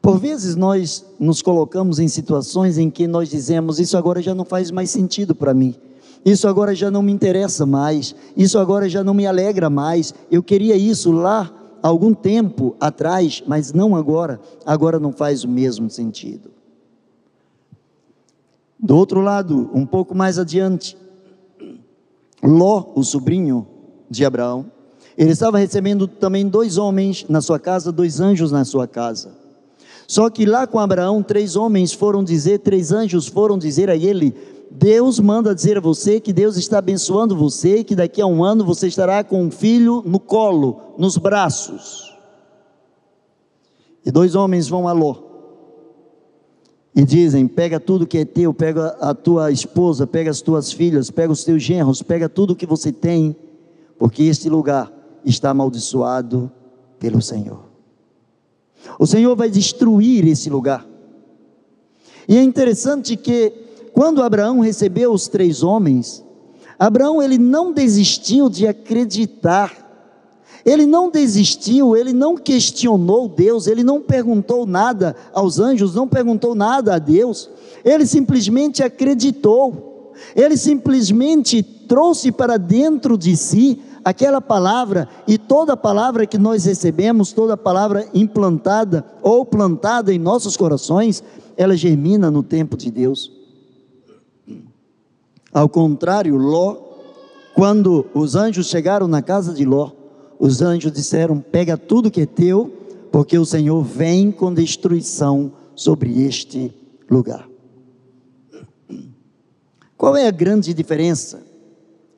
Por 0.05 0.19
vezes 0.19 0.55
nós 0.55 1.03
nos 1.19 1.41
colocamos 1.41 1.97
em 1.97 2.07
situações 2.07 2.77
em 2.77 2.91
que 2.91 3.07
nós 3.07 3.27
dizemos: 3.27 3.79
Isso 3.79 3.97
agora 3.97 4.21
já 4.21 4.35
não 4.35 4.45
faz 4.45 4.69
mais 4.69 4.91
sentido 4.91 5.33
para 5.33 5.51
mim. 5.51 5.73
Isso 6.23 6.47
agora 6.47 6.75
já 6.75 6.91
não 6.91 7.01
me 7.01 7.11
interessa 7.11 7.65
mais. 7.65 8.13
Isso 8.37 8.59
agora 8.59 8.87
já 8.87 9.03
não 9.03 9.15
me 9.15 9.25
alegra 9.25 9.67
mais. 9.67 10.13
Eu 10.29 10.43
queria 10.43 10.75
isso 10.75 11.11
lá 11.11 11.51
algum 11.81 12.13
tempo 12.13 12.75
atrás, 12.79 13.41
mas 13.47 13.73
não 13.73 13.95
agora. 13.95 14.39
Agora 14.63 14.99
não 14.99 15.11
faz 15.11 15.43
o 15.43 15.47
mesmo 15.47 15.89
sentido. 15.89 16.51
Do 18.77 18.95
outro 18.95 19.21
lado, 19.21 19.71
um 19.73 19.87
pouco 19.87 20.13
mais 20.13 20.37
adiante, 20.37 20.95
Ló, 22.43 22.91
o 22.93 23.01
sobrinho 23.01 23.65
de 24.07 24.23
Abraão, 24.23 24.67
ele 25.17 25.31
estava 25.31 25.57
recebendo 25.57 26.07
também 26.07 26.47
dois 26.47 26.77
homens 26.77 27.25
na 27.27 27.41
sua 27.41 27.57
casa, 27.57 27.91
dois 27.91 28.19
anjos 28.19 28.51
na 28.51 28.63
sua 28.63 28.87
casa. 28.87 29.44
Só 30.07 30.29
que 30.29 30.45
lá 30.45 30.67
com 30.67 30.79
Abraão, 30.79 31.23
três 31.23 31.55
homens 31.55 31.93
foram 31.93 32.23
dizer, 32.23 32.59
três 32.59 32.91
anjos 32.91 33.27
foram 33.27 33.57
dizer 33.57 33.89
a 33.89 33.95
ele: 33.95 34.35
Deus 34.69 35.19
manda 35.19 35.55
dizer 35.55 35.77
a 35.77 35.81
você 35.81 36.19
que 36.19 36.33
Deus 36.33 36.57
está 36.57 36.79
abençoando 36.79 37.35
você, 37.35 37.83
que 37.83 37.95
daqui 37.95 38.21
a 38.21 38.27
um 38.27 38.43
ano 38.43 38.65
você 38.65 38.87
estará 38.87 39.23
com 39.23 39.43
um 39.43 39.51
filho 39.51 40.03
no 40.05 40.19
colo, 40.19 40.81
nos 40.97 41.17
braços. 41.17 42.13
E 44.05 44.11
dois 44.11 44.35
homens 44.35 44.67
vão 44.67 44.87
a 44.87 44.91
Ló 44.91 45.25
e 46.95 47.03
dizem: 47.03 47.47
pega 47.47 47.79
tudo 47.79 48.07
que 48.07 48.19
é 48.19 48.25
teu, 48.25 48.53
pega 48.53 48.95
a 49.01 49.13
tua 49.13 49.51
esposa, 49.51 50.07
pega 50.07 50.31
as 50.31 50.41
tuas 50.41 50.71
filhas, 50.71 51.11
pega 51.11 51.31
os 51.31 51.43
teus 51.43 51.61
genros, 51.61 52.01
pega 52.01 52.29
tudo 52.29 52.55
que 52.55 52.65
você 52.65 52.91
tem, 52.91 53.35
porque 53.99 54.23
este 54.23 54.49
lugar 54.49 54.91
está 55.25 55.49
amaldiçoado 55.49 56.49
pelo 56.97 57.21
Senhor. 57.21 57.74
O 58.99 59.05
Senhor 59.05 59.35
vai 59.35 59.49
destruir 59.49 60.27
esse 60.27 60.49
lugar. 60.49 60.85
E 62.27 62.37
é 62.37 62.43
interessante 62.43 63.15
que 63.15 63.51
quando 63.93 64.21
Abraão 64.21 64.59
recebeu 64.59 65.13
os 65.13 65.27
três 65.27 65.63
homens, 65.63 66.23
Abraão 66.77 67.21
ele 67.21 67.37
não 67.37 67.71
desistiu 67.71 68.49
de 68.49 68.67
acreditar. 68.67 69.83
Ele 70.65 70.85
não 70.85 71.11
desistiu, 71.11 71.95
ele 71.95 72.11
não 72.11 72.35
questionou 72.35 73.29
Deus, 73.29 73.67
ele 73.67 73.83
não 73.83 74.01
perguntou 74.01 74.65
nada 74.65 75.15
aos 75.31 75.59
anjos, 75.59 75.93
não 75.93 76.07
perguntou 76.07 76.55
nada 76.55 76.95
a 76.95 76.99
Deus. 76.99 77.49
Ele 77.83 78.05
simplesmente 78.05 78.83
acreditou. 78.83 80.13
Ele 80.35 80.57
simplesmente 80.57 81.61
trouxe 81.61 82.31
para 82.31 82.57
dentro 82.57 83.17
de 83.17 83.37
si 83.37 83.79
aquela 84.05 84.39
palavra 84.39 85.09
e 85.27 85.35
toda 85.35 85.75
palavra 85.75 86.27
que 86.27 86.37
nós 86.37 86.63
recebemos, 86.65 87.33
toda 87.33 87.57
palavra 87.57 88.07
implantada 88.13 89.03
ou 89.23 89.43
plantada 89.43 90.13
em 90.13 90.19
nossos 90.19 90.55
corações, 90.55 91.23
ela 91.57 91.75
germina 91.75 92.29
no 92.29 92.43
tempo 92.43 92.77
de 92.77 92.91
Deus. 92.91 93.31
Ao 95.51 95.67
contrário, 95.67 96.37
Ló, 96.37 96.77
quando 97.55 98.05
os 98.13 98.35
anjos 98.35 98.67
chegaram 98.67 99.07
na 99.07 99.23
casa 99.23 99.53
de 99.53 99.65
Ló, 99.65 99.89
os 100.37 100.61
anjos 100.61 100.91
disseram: 100.91 101.39
Pega 101.39 101.75
tudo 101.75 102.11
que 102.11 102.21
é 102.21 102.25
teu, 102.27 102.71
porque 103.11 103.39
o 103.39 103.45
Senhor 103.45 103.81
vem 103.81 104.31
com 104.31 104.53
destruição 104.53 105.51
sobre 105.73 106.23
este 106.25 106.71
lugar. 107.09 107.49
Qual 109.97 110.15
é 110.15 110.27
a 110.27 110.31
grande 110.31 110.73
diferença 110.73 111.41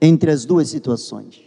entre 0.01 0.31
as 0.31 0.43
duas 0.43 0.67
situações? 0.67 1.46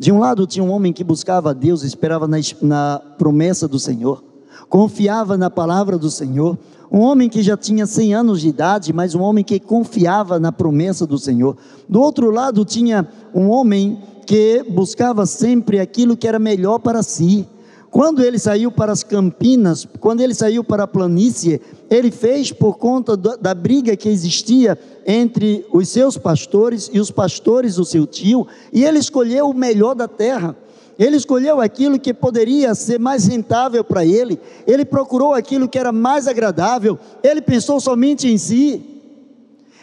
De 0.00 0.10
um 0.10 0.18
lado 0.18 0.46
tinha 0.46 0.64
um 0.64 0.70
homem 0.70 0.94
que 0.94 1.04
buscava 1.04 1.50
a 1.50 1.52
Deus, 1.52 1.82
esperava 1.82 2.26
na, 2.26 2.38
na 2.62 3.02
promessa 3.18 3.68
do 3.68 3.78
Senhor, 3.78 4.24
confiava 4.66 5.36
na 5.36 5.50
palavra 5.50 5.98
do 5.98 6.10
Senhor, 6.10 6.56
um 6.90 7.00
homem 7.00 7.28
que 7.28 7.42
já 7.42 7.54
tinha 7.54 7.86
100 7.86 8.14
anos 8.14 8.40
de 8.40 8.48
idade, 8.48 8.94
mas 8.94 9.14
um 9.14 9.20
homem 9.20 9.44
que 9.44 9.60
confiava 9.60 10.40
na 10.40 10.50
promessa 10.50 11.06
do 11.06 11.18
Senhor. 11.18 11.54
Do 11.86 12.00
outro 12.00 12.30
lado 12.30 12.64
tinha 12.64 13.06
um 13.34 13.50
homem 13.50 13.98
que 14.24 14.64
buscava 14.70 15.26
sempre 15.26 15.78
aquilo 15.78 16.16
que 16.16 16.26
era 16.26 16.38
melhor 16.38 16.78
para 16.78 17.02
si, 17.02 17.46
quando 17.90 18.22
ele 18.22 18.38
saiu 18.38 18.70
para 18.70 18.92
as 18.92 19.02
campinas, 19.02 19.86
quando 19.98 20.20
ele 20.20 20.32
saiu 20.32 20.62
para 20.62 20.84
a 20.84 20.86
planície, 20.86 21.60
ele 21.90 22.12
fez 22.12 22.52
por 22.52 22.78
conta 22.78 23.16
da 23.16 23.52
briga 23.52 23.96
que 23.96 24.08
existia 24.08 24.78
entre 25.04 25.66
os 25.72 25.88
seus 25.88 26.16
pastores 26.16 26.88
e 26.92 27.00
os 27.00 27.10
pastores 27.10 27.74
do 27.74 27.84
seu 27.84 28.06
tio, 28.06 28.46
e 28.72 28.84
ele 28.84 29.00
escolheu 29.00 29.50
o 29.50 29.54
melhor 29.54 29.94
da 29.94 30.06
terra. 30.06 30.56
Ele 30.96 31.16
escolheu 31.16 31.60
aquilo 31.60 31.98
que 31.98 32.14
poderia 32.14 32.74
ser 32.76 33.00
mais 33.00 33.26
rentável 33.26 33.82
para 33.82 34.04
ele, 34.04 34.38
ele 34.68 34.84
procurou 34.84 35.34
aquilo 35.34 35.68
que 35.68 35.78
era 35.78 35.90
mais 35.90 36.28
agradável, 36.28 36.96
ele 37.24 37.40
pensou 37.40 37.80
somente 37.80 38.28
em 38.28 38.38
si. 38.38 38.82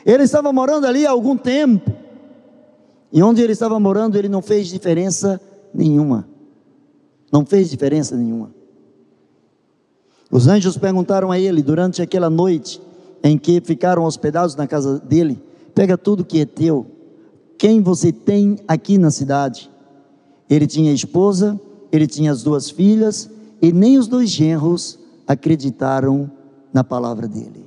Ele 0.06 0.24
estava 0.24 0.54
morando 0.54 0.88
ali 0.88 1.06
há 1.06 1.12
algum 1.12 1.36
tempo, 1.36 1.92
e 3.12 3.22
onde 3.22 3.42
ele 3.42 3.52
estava 3.52 3.78
morando, 3.82 4.18
ele 4.18 4.30
não 4.30 4.42
fez 4.42 4.68
diferença 4.68 5.42
nenhuma. 5.74 6.37
Não 7.32 7.46
fez 7.46 7.70
diferença 7.70 8.16
nenhuma. 8.16 8.52
Os 10.32 10.48
anjos 10.48 10.78
perguntaram 10.78 11.32
a 11.32 11.40
ele 11.40 11.62
durante 11.62 12.02
aquela 12.02 12.30
noite 12.30 12.82
em 13.24 13.38
que 13.38 13.62
ficaram 13.62 14.04
hospedados 14.04 14.56
na 14.56 14.68
casa 14.68 15.00
dele: 15.00 15.42
pega 15.74 15.98
tudo 15.98 16.26
que 16.26 16.42
é 16.42 16.46
teu, 16.46 16.86
quem 17.58 17.82
você 17.82 18.12
tem 18.12 18.58
aqui 18.68 18.98
na 18.98 19.12
cidade. 19.12 19.70
Ele 20.50 20.66
tinha 20.66 20.94
esposa, 20.94 21.60
ele 21.92 22.08
tinha 22.08 22.32
as 22.32 22.44
duas 22.44 22.70
filhas, 22.70 23.30
e 23.62 23.72
nem 23.72 23.98
os 23.98 24.08
dois 24.08 24.30
genros 24.30 24.98
acreditaram 25.28 26.32
na 26.72 26.84
palavra 26.84 27.28
dele. 27.28 27.66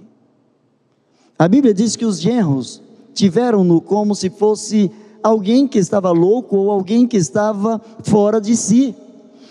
A 1.39 1.49
Bíblia 1.49 1.75
diz 1.75 1.97
que 1.97 2.05
os 2.05 2.21
genros 2.21 2.83
tiveram-no 3.15 3.81
como 3.81 4.15
se 4.15 4.31
fosse 4.31 4.91
alguém 5.23 5.67
que 5.67 5.79
estava 5.79 6.11
louco 6.11 6.57
ou 6.57 6.71
alguém 6.71 7.07
que 7.07 7.17
estava 7.17 7.81
fora 8.03 8.41
de 8.41 8.57
si. 8.57 8.95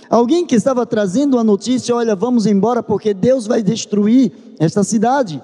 Alguém 0.10 0.46
que 0.46 0.56
estava 0.56 0.86
trazendo 0.86 1.38
a 1.38 1.44
notícia: 1.44 1.96
olha, 1.96 2.16
vamos 2.16 2.46
embora 2.46 2.82
porque 2.82 3.14
Deus 3.14 3.46
vai 3.46 3.62
destruir 3.62 4.32
esta 4.60 4.84
cidade. 4.84 5.42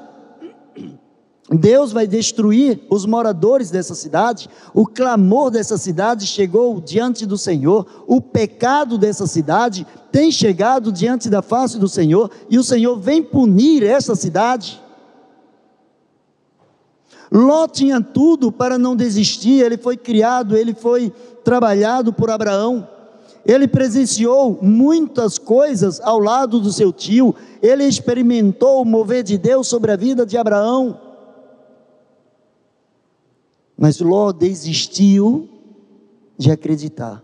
Deus 1.47 1.91
vai 1.91 2.07
destruir 2.07 2.81
os 2.89 3.05
moradores 3.05 3.69
dessa 3.69 3.93
cidade. 3.93 4.49
O 4.73 4.87
clamor 4.87 5.51
dessa 5.51 5.77
cidade 5.77 6.25
chegou 6.25 6.81
diante 6.81 7.23
do 7.23 7.37
Senhor. 7.37 7.85
O 8.07 8.19
pecado 8.19 8.97
dessa 8.97 9.27
cidade 9.27 9.85
tem 10.11 10.31
chegado 10.31 10.91
diante 10.91 11.29
da 11.29 11.43
face 11.43 11.77
do 11.77 11.87
Senhor. 11.87 12.31
E 12.49 12.57
o 12.57 12.63
Senhor 12.63 12.99
vem 12.99 13.21
punir 13.21 13.83
essa 13.83 14.15
cidade. 14.15 14.81
Ló 17.31 17.67
tinha 17.67 18.01
tudo 18.01 18.51
para 18.51 18.79
não 18.79 18.95
desistir. 18.95 19.63
Ele 19.63 19.77
foi 19.77 19.97
criado, 19.97 20.57
ele 20.57 20.73
foi 20.73 21.13
trabalhado 21.43 22.11
por 22.11 22.31
Abraão 22.31 22.94
ele 23.45 23.67
presenciou 23.67 24.57
muitas 24.61 25.37
coisas 25.37 26.01
ao 26.01 26.19
lado 26.19 26.59
do 26.59 26.71
seu 26.71 26.91
tio, 26.91 27.35
ele 27.61 27.83
experimentou 27.85 28.81
o 28.81 28.85
mover 28.85 29.23
de 29.23 29.37
Deus 29.37 29.67
sobre 29.67 29.91
a 29.91 29.95
vida 29.95 30.25
de 30.25 30.35
Abraão. 30.35 30.99
Mas 33.77 33.99
Ló 33.99 34.31
desistiu 34.31 35.47
de 36.37 36.49
acreditar. 36.49 37.23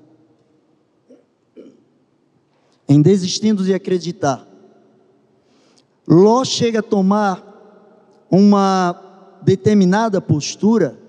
Em 2.88 3.02
desistindo 3.02 3.64
de 3.64 3.74
acreditar, 3.74 4.48
Ló 6.08 6.44
chega 6.44 6.80
a 6.80 6.84
tomar 6.84 8.28
uma 8.30 9.40
determinada 9.42 10.22
postura 10.22 11.00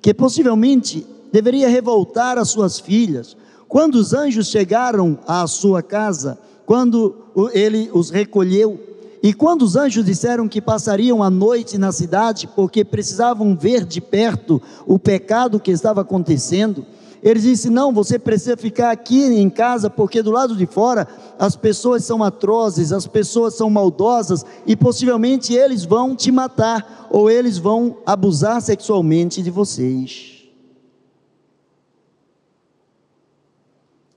que 0.00 0.14
possivelmente 0.14 1.04
deveria 1.32 1.68
revoltar 1.68 2.38
as 2.38 2.48
suas 2.50 2.78
filhas, 2.78 3.36
quando 3.68 3.96
os 3.96 4.12
anjos 4.12 4.48
chegaram 4.48 5.18
à 5.26 5.46
sua 5.46 5.82
casa, 5.82 6.38
quando 6.64 7.16
ele 7.52 7.90
os 7.92 8.10
recolheu, 8.10 8.80
e 9.22 9.32
quando 9.32 9.62
os 9.62 9.74
anjos 9.76 10.04
disseram 10.04 10.46
que 10.46 10.60
passariam 10.60 11.22
a 11.22 11.28
noite 11.28 11.78
na 11.78 11.90
cidade, 11.90 12.48
porque 12.54 12.84
precisavam 12.84 13.56
ver 13.56 13.84
de 13.84 14.00
perto 14.00 14.62
o 14.86 14.98
pecado 14.98 15.58
que 15.58 15.70
estava 15.70 16.02
acontecendo, 16.02 16.86
ele 17.22 17.40
disse: 17.40 17.68
Não, 17.68 17.92
você 17.92 18.20
precisa 18.20 18.56
ficar 18.56 18.92
aqui 18.92 19.24
em 19.24 19.50
casa, 19.50 19.90
porque 19.90 20.22
do 20.22 20.30
lado 20.30 20.54
de 20.54 20.64
fora 20.64 21.08
as 21.38 21.56
pessoas 21.56 22.04
são 22.04 22.22
atrozes, 22.22 22.92
as 22.92 23.06
pessoas 23.06 23.54
são 23.54 23.68
maldosas 23.68 24.44
e 24.64 24.76
possivelmente 24.76 25.52
eles 25.52 25.84
vão 25.84 26.14
te 26.14 26.30
matar 26.30 27.08
ou 27.10 27.28
eles 27.28 27.58
vão 27.58 27.96
abusar 28.06 28.62
sexualmente 28.62 29.42
de 29.42 29.50
vocês. 29.50 30.35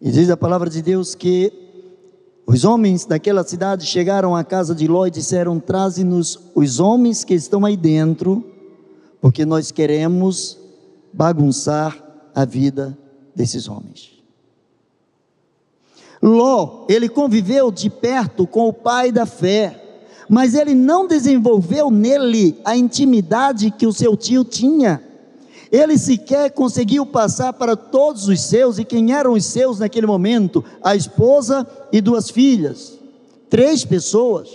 E 0.01 0.11
diz 0.11 0.29
a 0.29 0.37
palavra 0.37 0.69
de 0.69 0.81
Deus 0.81 1.13
que 1.13 1.51
os 2.45 2.63
homens 2.63 3.05
daquela 3.05 3.43
cidade 3.43 3.85
chegaram 3.85 4.35
à 4.35 4.43
casa 4.43 4.73
de 4.73 4.87
Ló 4.87 5.05
e 5.05 5.11
disseram: 5.11 5.59
Traze-nos 5.59 6.39
os 6.55 6.79
homens 6.79 7.23
que 7.23 7.33
estão 7.33 7.65
aí 7.65 7.75
dentro, 7.75 8.43
porque 9.19 9.45
nós 9.45 9.71
queremos 9.71 10.57
bagunçar 11.11 12.01
a 12.33 12.45
vida 12.45 12.97
desses 13.35 13.67
homens. 13.67 14.17
Ló, 16.21 16.85
ele 16.89 17.09
conviveu 17.09 17.71
de 17.71 17.89
perto 17.89 18.47
com 18.47 18.67
o 18.67 18.73
pai 18.73 19.11
da 19.11 19.25
fé, 19.25 20.05
mas 20.29 20.53
ele 20.53 20.73
não 20.73 21.07
desenvolveu 21.07 21.91
nele 21.91 22.59
a 22.63 22.75
intimidade 22.75 23.71
que 23.71 23.85
o 23.85 23.93
seu 23.93 24.15
tio 24.15 24.45
tinha. 24.45 25.08
Ele 25.71 25.97
sequer 25.97 26.51
conseguiu 26.51 27.05
passar 27.05 27.53
para 27.53 27.75
todos 27.75 28.27
os 28.27 28.41
seus, 28.41 28.79
e 28.79 28.83
quem 28.83 29.13
eram 29.13 29.33
os 29.33 29.45
seus 29.45 29.79
naquele 29.79 30.07
momento? 30.07 30.63
A 30.83 30.95
esposa 30.95 31.67
e 31.91 32.01
duas 32.01 32.29
filhas. 32.29 32.97
Três 33.49 33.85
pessoas. 33.85 34.49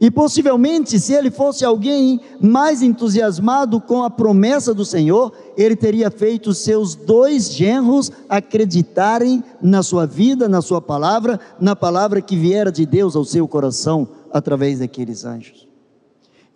E 0.00 0.10
possivelmente, 0.10 0.98
se 0.98 1.12
ele 1.12 1.30
fosse 1.30 1.64
alguém 1.64 2.20
mais 2.40 2.82
entusiasmado 2.82 3.80
com 3.80 4.02
a 4.02 4.10
promessa 4.10 4.74
do 4.74 4.84
Senhor, 4.84 5.32
ele 5.56 5.76
teria 5.76 6.10
feito 6.10 6.52
seus 6.52 6.96
dois 6.96 7.52
genros 7.52 8.10
acreditarem 8.28 9.44
na 9.62 9.80
sua 9.80 10.04
vida, 10.04 10.48
na 10.48 10.60
sua 10.60 10.82
palavra, 10.82 11.38
na 11.60 11.76
palavra 11.76 12.20
que 12.20 12.36
viera 12.36 12.72
de 12.72 12.84
Deus 12.84 13.14
ao 13.14 13.24
seu 13.24 13.46
coração 13.46 14.08
através 14.32 14.80
daqueles 14.80 15.24
anjos. 15.24 15.68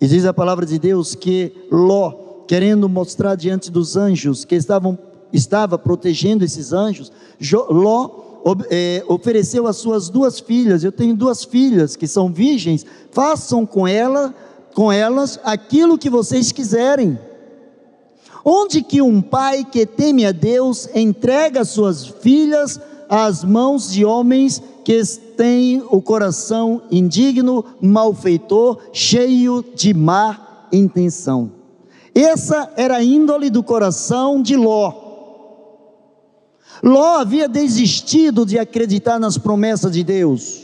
E 0.00 0.08
diz 0.08 0.24
a 0.24 0.34
palavra 0.34 0.66
de 0.66 0.76
Deus 0.80 1.14
que 1.14 1.52
Ló 1.70 2.25
querendo 2.46 2.88
mostrar 2.88 3.34
diante 3.34 3.70
dos 3.70 3.96
anjos 3.96 4.44
que 4.44 4.54
estavam 4.54 4.98
estava 5.32 5.78
protegendo 5.78 6.44
esses 6.44 6.72
anjos, 6.72 7.12
Ló 7.68 8.26
é, 8.70 9.04
ofereceu 9.08 9.66
as 9.66 9.76
suas 9.76 10.08
duas 10.08 10.38
filhas. 10.38 10.84
Eu 10.84 10.92
tenho 10.92 11.16
duas 11.16 11.44
filhas 11.44 11.96
que 11.96 12.06
são 12.06 12.32
virgens. 12.32 12.86
Façam 13.10 13.66
com 13.66 13.86
ela, 13.86 14.34
com 14.74 14.90
elas, 14.90 15.38
aquilo 15.42 15.98
que 15.98 16.08
vocês 16.08 16.52
quiserem. 16.52 17.18
Onde 18.44 18.82
que 18.82 19.02
um 19.02 19.20
pai 19.20 19.64
que 19.64 19.84
teme 19.84 20.24
a 20.24 20.30
Deus 20.30 20.88
entrega 20.94 21.64
suas 21.64 22.06
filhas 22.06 22.80
às 23.08 23.42
mãos 23.42 23.90
de 23.90 24.04
homens 24.04 24.62
que 24.84 25.02
têm 25.36 25.82
o 25.90 26.00
coração 26.00 26.82
indigno, 26.90 27.64
malfeitor, 27.80 28.78
cheio 28.92 29.64
de 29.74 29.92
má 29.92 30.68
intenção? 30.72 31.55
Essa 32.18 32.72
era 32.78 32.96
a 32.96 33.04
índole 33.04 33.50
do 33.50 33.62
coração 33.62 34.40
de 34.40 34.56
Ló. 34.56 34.90
Ló 36.82 37.18
havia 37.18 37.46
desistido 37.46 38.46
de 38.46 38.58
acreditar 38.58 39.18
nas 39.18 39.36
promessas 39.36 39.92
de 39.92 40.02
Deus. 40.02 40.62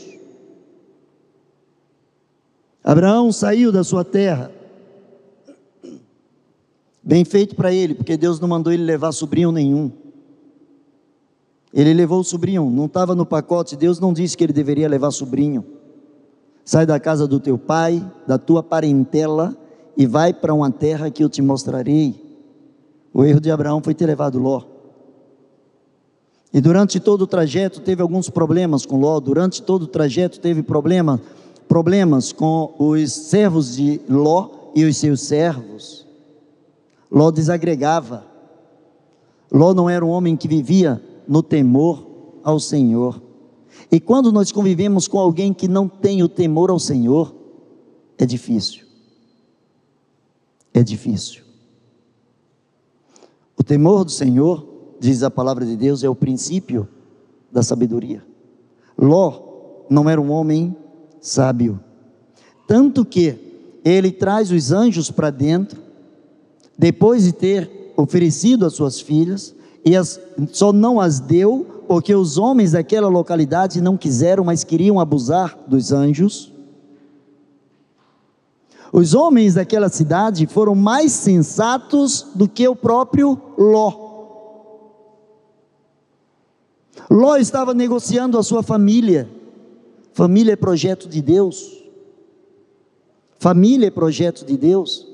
Abraão 2.83 3.31
saiu 3.31 3.71
da 3.71 3.83
sua 3.83 4.03
terra. 4.03 4.51
Bem 7.03 7.23
feito 7.23 7.55
para 7.55 7.71
ele, 7.71 7.93
porque 7.93 8.17
Deus 8.17 8.39
não 8.39 8.47
mandou 8.47 8.73
ele 8.73 8.83
levar 8.83 9.11
sobrinho 9.11 9.51
nenhum. 9.51 9.91
Ele 11.71 11.93
levou 11.93 12.21
o 12.21 12.23
sobrinho, 12.23 12.67
não 12.67 12.85
estava 12.85 13.13
no 13.13 13.27
pacote, 13.27 13.75
Deus 13.75 13.99
não 13.99 14.11
disse 14.11 14.35
que 14.35 14.43
ele 14.43 14.53
deveria 14.53 14.89
levar 14.89 15.11
sobrinho. 15.11 15.63
Sai 16.65 16.87
da 16.87 16.99
casa 16.99 17.27
do 17.27 17.39
teu 17.39 17.59
pai, 17.59 18.03
da 18.25 18.39
tua 18.39 18.63
parentela, 18.63 19.55
e 19.95 20.05
vai 20.05 20.33
para 20.33 20.53
uma 20.53 20.71
terra 20.71 21.09
que 21.09 21.23
eu 21.23 21.29
te 21.29 21.41
mostrarei. 21.41 22.15
O 23.13 23.23
erro 23.23 23.39
de 23.39 23.51
Abraão 23.51 23.81
foi 23.81 23.93
ter 23.93 24.05
levado 24.05 24.39
Ló. 24.39 24.63
E 26.51 26.61
durante 26.61 26.99
todo 26.99 27.23
o 27.23 27.27
trajeto 27.27 27.81
teve 27.81 28.01
alguns 28.01 28.29
problemas 28.29 28.85
com 28.85 28.99
Ló, 28.99 29.19
durante 29.19 29.61
todo 29.61 29.83
o 29.83 29.87
trajeto 29.87 30.39
teve 30.39 30.61
problema, 30.61 31.19
problemas 31.67 32.31
com 32.31 32.73
os 32.77 33.11
servos 33.11 33.75
de 33.75 34.01
Ló 34.09 34.49
e 34.75 34.83
os 34.83 34.97
seus 34.97 35.21
servos. 35.21 36.05
Ló 37.11 37.31
desagregava. 37.31 38.25
Ló 39.51 39.73
não 39.73 39.89
era 39.89 40.03
um 40.03 40.09
homem 40.09 40.35
que 40.35 40.47
vivia 40.47 41.01
no 41.27 41.43
temor 41.43 42.05
ao 42.43 42.59
Senhor. 42.59 43.21
E 43.91 43.99
quando 43.99 44.31
nós 44.31 44.51
convivemos 44.51 45.07
com 45.07 45.19
alguém 45.19 45.53
que 45.53 45.67
não 45.67 45.87
tem 45.87 46.23
o 46.23 46.27
temor 46.27 46.71
ao 46.71 46.79
Senhor, 46.79 47.33
é 48.17 48.25
difícil 48.25 48.82
é 50.73 50.81
difícil. 50.81 51.43
O 53.57 53.63
temor 53.63 54.03
do 54.03 54.11
Senhor, 54.11 54.67
diz 54.99 55.23
a 55.23 55.29
palavra 55.29 55.65
de 55.65 55.75
Deus, 55.75 56.03
é 56.03 56.09
o 56.09 56.15
princípio 56.15 56.87
da 57.51 57.61
sabedoria. 57.61 58.23
Ló 58.97 59.85
não 59.89 60.09
era 60.09 60.19
um 60.19 60.31
homem 60.31 60.75
sábio, 61.21 61.79
tanto 62.67 63.05
que 63.05 63.37
ele 63.83 64.11
traz 64.11 64.51
os 64.51 64.71
anjos 64.71 65.11
para 65.11 65.29
dentro, 65.29 65.81
depois 66.77 67.23
de 67.23 67.33
ter 67.33 67.93
oferecido 67.95 68.65
as 68.65 68.73
suas 68.73 68.99
filhas, 68.99 69.53
e 69.85 69.95
as, 69.95 70.19
só 70.51 70.71
não 70.71 70.99
as 70.99 71.19
deu 71.19 71.83
porque 71.87 72.15
os 72.15 72.37
homens 72.37 72.71
daquela 72.71 73.09
localidade 73.09 73.81
não 73.81 73.97
quiseram, 73.97 74.43
mas 74.43 74.63
queriam 74.63 74.99
abusar 74.99 75.57
dos 75.67 75.91
anjos. 75.91 76.52
Os 78.93 79.15
homens 79.15 79.55
daquela 79.55 79.89
cidade 79.89 80.45
foram 80.45 80.75
mais 80.75 81.13
sensatos 81.13 82.27
do 82.35 82.47
que 82.47 82.67
o 82.67 82.75
próprio 82.75 83.41
Ló. 83.57 84.03
Ló 87.09 87.35
estava 87.37 87.73
negociando 87.73 88.37
a 88.37 88.43
sua 88.43 88.61
família. 88.61 89.27
Família 90.13 90.53
é 90.53 90.55
projeto 90.55 91.09
de 91.09 91.23
Deus. 91.23 91.83
Família 93.39 93.87
é 93.87 93.89
projeto 93.89 94.45
de 94.45 94.55
Deus. 94.55 95.07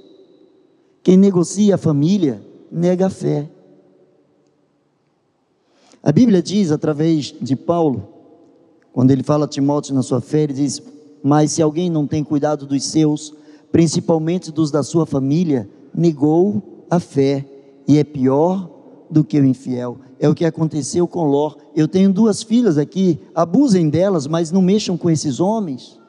Quem 1.02 1.16
negocia 1.16 1.76
a 1.76 1.78
família 1.78 2.44
nega 2.70 3.08
a 3.08 3.10
fé. 3.10 3.50
A 6.04 6.12
Bíblia 6.12 6.44
diz 6.44 6.70
através 6.70 7.34
de 7.42 7.56
Paulo, 7.56 8.10
quando 8.92 9.12
ele 9.12 9.24
fala 9.24 9.46
a 9.46 9.48
Timóteo 9.48 9.96
na 9.96 10.04
sua 10.04 10.20
fé, 10.20 10.42
ele 10.42 10.54
diz: 10.54 10.82
Mas 11.24 11.54
se 11.54 11.62
alguém 11.62 11.90
não 11.90 12.06
tem 12.06 12.26
cuidado 12.26 12.66
dos 12.66 12.84
seus, 12.84 13.39
principalmente 13.72 14.52
dos 14.52 14.72
da 14.72 14.84
sua 14.84 15.06
família, 15.06 15.70
negou 15.94 16.86
a 16.90 17.00
fé 17.00 17.46
e 17.88 17.98
é 17.98 18.04
pior 18.04 18.70
do 19.10 19.24
que 19.24 19.40
o 19.40 19.46
infiel. 19.46 19.98
É 20.20 20.28
o 20.28 20.36
que 20.36 20.46
aconteceu 20.46 21.08
com 21.08 21.26
Ló. 21.26 21.54
Eu 21.76 21.88
tenho 21.88 22.12
duas 22.12 22.44
filhas 22.44 22.78
aqui, 22.78 23.20
abusem 23.34 23.90
delas, 23.90 24.28
mas 24.28 24.52
não 24.52 24.62
mexam 24.62 24.98
com 24.98 25.10
esses 25.10 25.40
homens. 25.40 26.00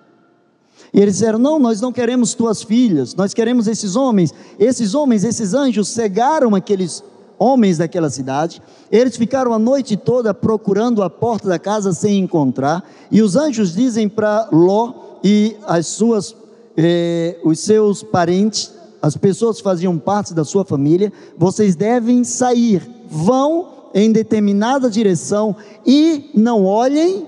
E 0.93 1.01
eles 1.01 1.15
disseram: 1.15 1.39
Não, 1.39 1.59
nós 1.59 1.81
não 1.81 1.93
queremos 1.93 2.35
tuas 2.35 2.63
filhas, 2.63 3.15
nós 3.15 3.33
queremos 3.33 3.69
esses 3.69 3.97
homens. 3.97 4.35
Esses 4.59 4.95
homens, 4.95 5.25
esses 5.25 5.55
anjos, 5.55 5.89
cegaram 5.89 6.55
aqueles 6.55 7.03
homens 7.39 7.79
daquela 7.79 8.11
cidade. 8.11 8.61
Eles 8.91 9.17
ficaram 9.17 9.53
a 9.53 9.59
noite 9.59 9.97
toda 9.97 10.35
procurando 10.35 11.03
a 11.03 11.09
porta 11.09 11.49
da 11.49 11.59
casa 11.59 11.93
sem 11.93 12.19
encontrar. 12.19 12.85
E 13.11 13.23
os 13.23 13.37
anjos 13.37 13.75
dizem 13.75 14.09
para 14.09 14.49
Ló 14.53 14.93
e 15.23 15.57
as 15.67 15.87
suas 15.87 16.35
eh, 16.83 17.39
os 17.45 17.61
seus 17.61 18.03
parentes, 18.03 18.73
as 19.03 19.15
pessoas 19.17 19.59
que 19.59 19.63
faziam 19.63 19.99
parte 19.99 20.33
da 20.33 20.45
sua 20.45 20.65
família, 20.65 21.13
vocês 21.37 21.77
devem 21.77 22.25
sair, 22.25 22.81
vão 23.07 23.91
em 23.93 24.11
determinada 24.11 24.89
direção 24.89 25.55
e 25.85 26.31
não 26.35 26.65
olhem 26.65 27.27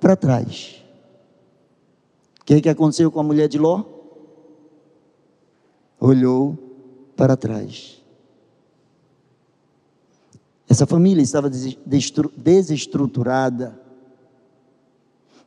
para 0.00 0.16
trás. 0.16 0.82
O 2.40 2.44
que, 2.44 2.60
que 2.60 2.68
aconteceu 2.68 3.12
com 3.12 3.20
a 3.20 3.22
mulher 3.22 3.46
de 3.48 3.58
Ló? 3.58 3.84
Olhou 6.00 6.58
para 7.16 7.36
trás. 7.36 8.02
Essa 10.68 10.86
família 10.86 11.22
estava 11.22 11.48
desestruturada. 11.48 13.80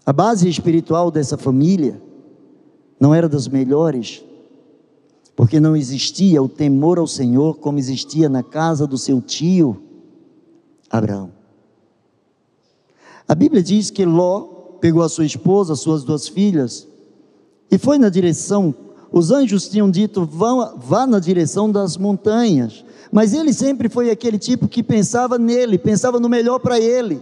A 0.05 0.13
base 0.13 0.47
espiritual 0.47 1.11
dessa 1.11 1.37
família 1.37 2.01
não 3.01 3.15
era 3.15 3.27
das 3.27 3.47
melhores, 3.47 4.23
porque 5.35 5.59
não 5.59 5.75
existia 5.75 6.39
o 6.39 6.47
temor 6.47 6.99
ao 6.99 7.07
Senhor 7.07 7.57
como 7.57 7.79
existia 7.79 8.29
na 8.29 8.43
casa 8.43 8.85
do 8.85 8.95
seu 8.95 9.19
tio 9.19 9.81
Abraão. 10.87 11.31
A 13.27 13.33
Bíblia 13.33 13.63
diz 13.63 13.89
que 13.89 14.05
Ló 14.05 14.41
pegou 14.79 15.01
a 15.01 15.09
sua 15.09 15.25
esposa, 15.25 15.73
as 15.73 15.79
suas 15.79 16.03
duas 16.03 16.27
filhas, 16.27 16.87
e 17.71 17.77
foi 17.79 17.97
na 17.97 18.07
direção, 18.07 18.75
os 19.11 19.31
anjos 19.31 19.67
tinham 19.67 19.89
dito, 19.89 20.23
vá, 20.23 20.75
vá 20.77 21.07
na 21.07 21.17
direção 21.17 21.71
das 21.71 21.97
montanhas, 21.97 22.85
mas 23.11 23.33
ele 23.33 23.51
sempre 23.51 23.89
foi 23.89 24.11
aquele 24.11 24.37
tipo 24.37 24.67
que 24.67 24.83
pensava 24.83 25.39
nele, 25.39 25.79
pensava 25.79 26.19
no 26.19 26.29
melhor 26.29 26.59
para 26.59 26.79
ele. 26.79 27.19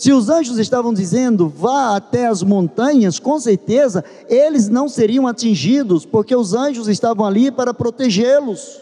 Se 0.00 0.14
os 0.14 0.30
anjos 0.30 0.56
estavam 0.56 0.94
dizendo, 0.94 1.46
vá 1.46 1.94
até 1.94 2.26
as 2.26 2.42
montanhas, 2.42 3.18
com 3.18 3.38
certeza 3.38 4.02
eles 4.30 4.66
não 4.66 4.88
seriam 4.88 5.26
atingidos, 5.26 6.06
porque 6.06 6.34
os 6.34 6.54
anjos 6.54 6.88
estavam 6.88 7.26
ali 7.26 7.50
para 7.50 7.74
protegê-los. 7.74 8.80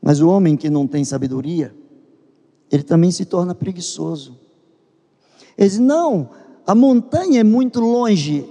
Mas 0.00 0.22
o 0.22 0.28
homem 0.30 0.56
que 0.56 0.70
não 0.70 0.86
tem 0.86 1.04
sabedoria, 1.04 1.74
ele 2.72 2.82
também 2.82 3.10
se 3.10 3.26
torna 3.26 3.54
preguiçoso. 3.54 4.38
Ele 5.58 5.68
diz: 5.68 5.78
não, 5.78 6.30
a 6.66 6.74
montanha 6.74 7.40
é 7.40 7.44
muito 7.44 7.78
longe, 7.78 8.48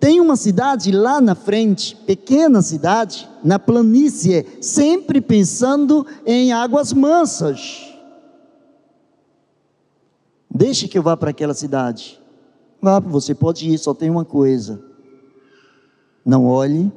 tem 0.00 0.20
uma 0.20 0.36
cidade 0.36 0.92
lá 0.92 1.20
na 1.20 1.34
frente, 1.34 1.96
pequena 2.06 2.62
cidade, 2.62 3.28
na 3.42 3.58
planície, 3.58 4.46
sempre 4.60 5.20
pensando 5.20 6.06
em 6.24 6.52
águas 6.52 6.92
mansas. 6.92 7.92
Deixe 10.48 10.88
que 10.88 10.98
eu 10.98 11.02
vá 11.02 11.16
para 11.16 11.30
aquela 11.30 11.54
cidade. 11.54 12.20
Vá, 12.80 13.00
você 13.00 13.34
pode 13.34 13.68
ir, 13.68 13.78
só 13.78 13.92
tem 13.92 14.08
uma 14.08 14.24
coisa. 14.24 14.80
Não 16.24 16.46
olhe 16.46 16.92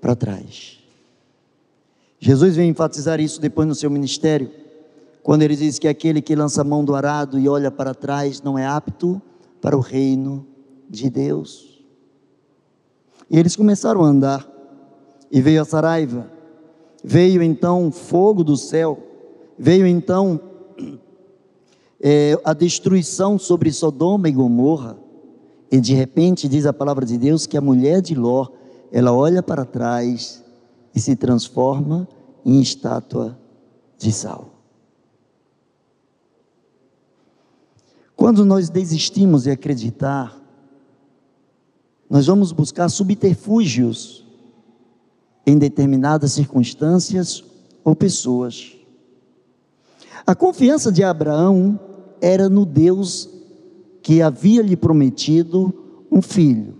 para 0.00 0.16
trás. 0.16 0.78
Jesus 2.18 2.56
vem 2.56 2.70
enfatizar 2.70 3.20
isso 3.20 3.40
depois 3.40 3.68
no 3.68 3.74
seu 3.74 3.90
ministério, 3.90 4.50
quando 5.22 5.42
ele 5.42 5.56
diz 5.56 5.78
que 5.78 5.88
aquele 5.88 6.22
que 6.22 6.34
lança 6.34 6.62
a 6.62 6.64
mão 6.64 6.84
do 6.84 6.94
arado 6.94 7.38
e 7.38 7.48
olha 7.48 7.70
para 7.70 7.94
trás 7.94 8.40
não 8.40 8.58
é 8.58 8.66
apto 8.66 9.20
para 9.60 9.76
o 9.76 9.80
reino 9.80 10.46
de 10.88 11.10
Deus. 11.10 11.71
E 13.32 13.38
eles 13.38 13.56
começaram 13.56 14.04
a 14.04 14.08
andar, 14.08 14.46
e 15.30 15.40
veio 15.40 15.62
a 15.62 15.64
Saraiva, 15.64 16.30
veio 17.02 17.42
então 17.42 17.90
fogo 17.90 18.44
do 18.44 18.58
céu, 18.58 18.98
veio 19.58 19.86
então 19.86 20.38
é, 21.98 22.38
a 22.44 22.52
destruição 22.52 23.38
sobre 23.38 23.72
Sodoma 23.72 24.28
e 24.28 24.32
Gomorra, 24.32 24.98
e 25.70 25.80
de 25.80 25.94
repente 25.94 26.46
diz 26.46 26.66
a 26.66 26.74
palavra 26.74 27.06
de 27.06 27.16
Deus 27.16 27.46
que 27.46 27.56
a 27.56 27.62
mulher 27.62 28.02
de 28.02 28.14
Ló, 28.14 28.48
ela 28.92 29.14
olha 29.14 29.42
para 29.42 29.64
trás 29.64 30.44
e 30.94 31.00
se 31.00 31.16
transforma 31.16 32.06
em 32.44 32.60
estátua 32.60 33.38
de 33.96 34.12
sal. 34.12 34.50
Quando 38.14 38.44
nós 38.44 38.68
desistimos 38.68 39.44
de 39.44 39.50
acreditar 39.50 40.41
nós 42.12 42.26
vamos 42.26 42.52
buscar 42.52 42.90
subterfúgios 42.90 44.22
em 45.46 45.56
determinadas 45.56 46.32
circunstâncias 46.32 47.42
ou 47.82 47.96
pessoas. 47.96 48.72
A 50.26 50.34
confiança 50.34 50.92
de 50.92 51.02
Abraão 51.02 51.80
era 52.20 52.50
no 52.50 52.66
Deus 52.66 53.30
que 54.02 54.20
havia 54.20 54.60
lhe 54.60 54.76
prometido 54.76 55.72
um 56.10 56.20
filho, 56.20 56.76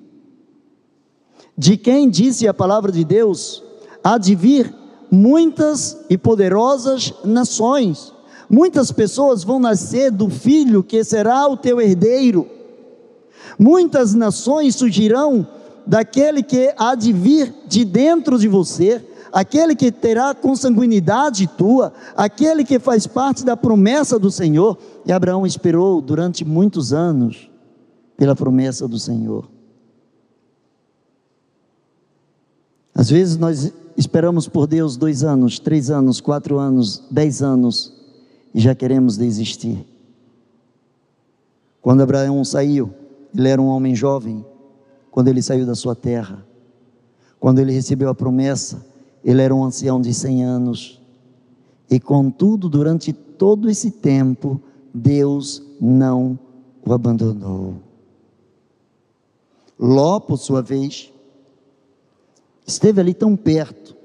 de 1.57 1.79
quem 1.79 2.11
disse 2.11 2.47
a 2.47 2.53
palavra 2.53 2.93
de 2.93 3.03
Deus: 3.03 3.65
há 4.05 4.19
de 4.19 4.35
vir 4.35 4.71
muitas 5.11 5.97
e 6.11 6.19
poderosas 6.19 7.15
nações, 7.25 8.13
muitas 8.51 8.93
pessoas 8.93 9.43
vão 9.43 9.59
nascer 9.59 10.11
do 10.11 10.29
filho 10.29 10.83
que 10.83 11.03
será 11.03 11.49
o 11.49 11.57
teu 11.57 11.81
herdeiro. 11.81 12.61
Muitas 13.59 14.15
nações 14.15 14.77
surgirão 14.77 15.47
daquele 15.87 16.43
que 16.43 16.73
há 16.77 16.95
de 16.95 17.13
vir 17.13 17.55
de 17.67 17.85
dentro 17.85 18.39
de 18.39 18.49
você, 18.49 19.05
aquele 19.33 19.75
que 19.75 19.91
terá 19.91 20.35
consanguinidade 20.35 21.47
tua, 21.47 21.93
aquele 22.17 22.65
que 22.65 22.79
faz 22.79 23.07
parte 23.07 23.45
da 23.45 23.57
promessa 23.57 24.19
do 24.19 24.31
Senhor. 24.31 24.79
E 25.05 25.13
Abraão 25.13 25.47
esperou 25.47 26.01
durante 26.01 26.45
muitos 26.45 26.93
anos 26.93 27.51
pela 28.17 28.37
promessa 28.37 28.87
do 28.87 28.99
Senhor. 28.99 29.49
Às 32.95 33.09
vezes 33.09 33.37
nós 33.37 33.73
esperamos 33.97 34.49
por 34.49 34.67
Deus 34.67 34.97
dois 34.97 35.25
anos, 35.25 35.59
três 35.59 35.91
anos, 35.91 36.21
quatro 36.21 36.59
anos, 36.59 37.03
dez 37.11 37.43
anos 37.43 37.93
e 38.55 38.61
já 38.61 38.75
queremos 38.75 39.17
desistir. 39.17 39.87
Quando 41.81 42.03
Abraão 42.03 42.45
saiu, 42.45 42.95
ele 43.35 43.49
era 43.49 43.61
um 43.61 43.67
homem 43.67 43.95
jovem 43.95 44.45
quando 45.11 45.29
ele 45.29 45.43
saiu 45.43 45.67
da 45.67 45.75
sua 45.75 45.95
terra. 45.95 46.45
Quando 47.39 47.59
ele 47.59 47.73
recebeu 47.73 48.09
a 48.09 48.15
promessa, 48.15 48.85
ele 49.25 49.43
era 49.43 49.55
um 49.55 49.65
ancião 49.65 50.01
de 50.01 50.13
100 50.13 50.45
anos. 50.45 51.01
E 51.91 52.01
contudo, 52.01 52.69
durante 52.69 53.13
todo 53.13 53.69
esse 53.69 53.91
tempo, 53.91 54.61
Deus 54.95 55.63
não 55.81 56.39
o 56.85 56.93
abandonou. 56.93 57.75
Ló, 59.79 60.21
por 60.21 60.39
sua 60.39 60.63
vez, 60.63 61.13
esteve 62.67 63.01
ali 63.01 63.13
tão 63.13 63.37
perto, 63.37 63.97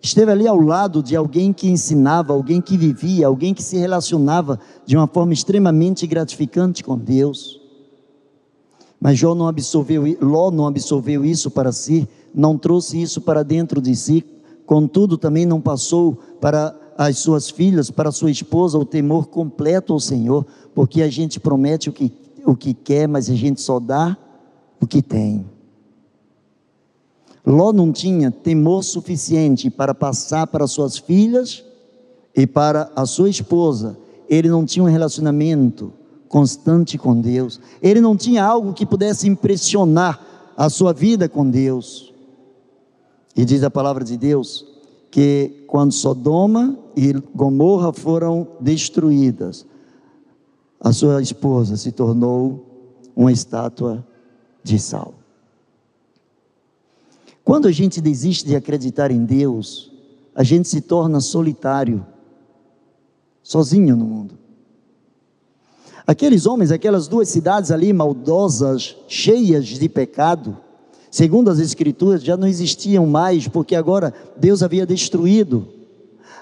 esteve 0.00 0.32
ali 0.32 0.48
ao 0.48 0.58
lado 0.58 1.02
de 1.02 1.14
alguém 1.14 1.52
que 1.52 1.68
ensinava, 1.68 2.32
alguém 2.32 2.60
que 2.60 2.76
vivia, 2.76 3.26
alguém 3.26 3.52
que 3.52 3.62
se 3.62 3.76
relacionava 3.76 4.58
de 4.84 4.96
uma 4.96 5.06
forma 5.06 5.32
extremamente 5.32 6.06
gratificante 6.06 6.82
com 6.82 6.98
Deus. 6.98 7.61
Mas 9.02 9.18
Jó 9.18 9.34
não 9.34 9.48
absorveu, 9.48 10.04
Ló 10.20 10.52
não 10.52 10.64
absorveu 10.64 11.24
isso 11.24 11.50
para 11.50 11.72
si, 11.72 12.08
não 12.32 12.56
trouxe 12.56 13.02
isso 13.02 13.20
para 13.20 13.42
dentro 13.42 13.82
de 13.82 13.96
si, 13.96 14.24
contudo 14.64 15.18
também 15.18 15.44
não 15.44 15.60
passou 15.60 16.16
para 16.40 16.72
as 16.96 17.18
suas 17.18 17.50
filhas, 17.50 17.90
para 17.90 18.12
sua 18.12 18.30
esposa, 18.30 18.78
o 18.78 18.84
temor 18.84 19.26
completo 19.26 19.92
ao 19.92 19.98
Senhor, 19.98 20.46
porque 20.72 21.02
a 21.02 21.10
gente 21.10 21.40
promete 21.40 21.88
o 21.88 21.92
que, 21.92 22.12
o 22.46 22.54
que 22.54 22.72
quer, 22.72 23.08
mas 23.08 23.28
a 23.28 23.34
gente 23.34 23.60
só 23.60 23.80
dá 23.80 24.16
o 24.80 24.86
que 24.86 25.02
tem. 25.02 25.44
Ló 27.44 27.72
não 27.72 27.90
tinha 27.90 28.30
temor 28.30 28.84
suficiente 28.84 29.68
para 29.68 29.92
passar 29.92 30.46
para 30.46 30.68
suas 30.68 30.96
filhas 30.96 31.64
e 32.36 32.46
para 32.46 32.88
a 32.94 33.04
sua 33.04 33.28
esposa, 33.28 33.98
ele 34.28 34.48
não 34.48 34.64
tinha 34.64 34.84
um 34.84 34.88
relacionamento 34.88 35.92
constante 36.32 36.96
com 36.96 37.20
Deus. 37.20 37.60
Ele 37.82 38.00
não 38.00 38.16
tinha 38.16 38.42
algo 38.42 38.72
que 38.72 38.86
pudesse 38.86 39.28
impressionar 39.28 40.18
a 40.56 40.70
sua 40.70 40.94
vida 40.94 41.28
com 41.28 41.48
Deus. 41.48 42.10
E 43.36 43.44
diz 43.44 43.62
a 43.62 43.70
palavra 43.70 44.02
de 44.02 44.16
Deus 44.16 44.66
que 45.10 45.66
quando 45.66 45.92
Sodoma 45.92 46.74
e 46.96 47.12
Gomorra 47.34 47.92
foram 47.92 48.48
destruídas, 48.58 49.66
a 50.80 50.90
sua 50.90 51.20
esposa 51.20 51.76
se 51.76 51.92
tornou 51.92 52.64
uma 53.14 53.30
estátua 53.30 54.02
de 54.64 54.78
sal. 54.78 55.12
Quando 57.44 57.68
a 57.68 57.72
gente 57.72 58.00
desiste 58.00 58.46
de 58.46 58.56
acreditar 58.56 59.10
em 59.10 59.22
Deus, 59.22 59.92
a 60.34 60.42
gente 60.42 60.66
se 60.66 60.80
torna 60.80 61.20
solitário, 61.20 62.06
sozinho 63.42 63.94
no 63.94 64.06
mundo. 64.06 64.41
Aqueles 66.06 66.46
homens, 66.46 66.72
aquelas 66.72 67.06
duas 67.06 67.28
cidades 67.28 67.70
ali 67.70 67.92
maldosas, 67.92 68.96
cheias 69.06 69.66
de 69.66 69.88
pecado, 69.88 70.56
segundo 71.10 71.50
as 71.50 71.60
Escrituras, 71.60 72.22
já 72.22 72.36
não 72.36 72.48
existiam 72.48 73.06
mais, 73.06 73.46
porque 73.46 73.76
agora 73.76 74.12
Deus 74.36 74.62
havia 74.62 74.84
destruído. 74.84 75.68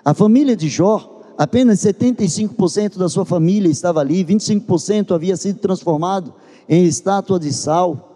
A 0.03 0.14
família 0.14 0.57
de 0.57 0.68
Jó, 0.68 1.20
apenas 1.37 1.81
75% 1.81 2.96
da 2.96 3.09
sua 3.09 3.27
família 3.27 3.70
estava 3.70 4.01
ali, 4.01 4.25
25% 4.25 5.14
havia 5.14 5.37
sido 5.37 5.59
transformado 5.59 6.33
em 6.68 6.85
estátua 6.85 7.38
de 7.38 7.53
sal. 7.53 8.07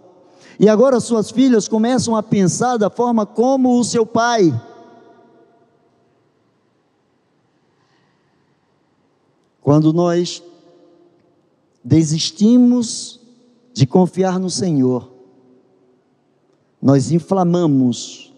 E 0.59 0.68
agora 0.68 1.00
suas 1.00 1.30
filhas 1.30 1.68
começam 1.68 2.16
a 2.16 2.22
pensar 2.22 2.78
da 2.78 2.88
forma 2.88 3.26
como 3.26 3.78
o 3.78 3.85
seu 3.85 4.07
pai. 4.07 4.54
Quando 9.61 9.92
nós 9.92 10.42
desistimos 11.85 13.20
de 13.73 13.87
confiar 13.87 14.38
no 14.38 14.49
Senhor, 14.49 15.12
nós 16.81 17.12
inflamamos 17.12 18.33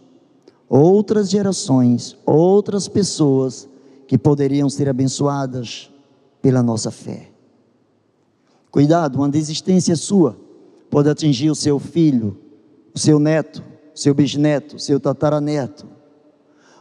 outras 0.69 1.31
gerações, 1.31 2.17
outras 2.27 2.89
pessoas 2.89 3.69
que 4.07 4.19
poderiam 4.19 4.69
ser 4.69 4.89
abençoadas 4.89 5.91
pela 6.43 6.63
nossa 6.63 6.91
fé. 6.91 7.31
Cuidado, 8.71 9.17
uma 9.17 9.29
desistência 9.29 9.97
sua 9.97 10.37
pode 10.91 11.09
atingir 11.09 11.51
o 11.51 11.55
seu 11.55 11.79
filho, 11.79 12.37
o 12.95 12.99
seu 12.99 13.19
neto, 13.19 13.63
o 13.95 13.99
seu 13.99 14.15
bisneto, 14.15 14.77
o 14.77 14.79
seu 14.79 15.01
tataraneto. 15.01 15.87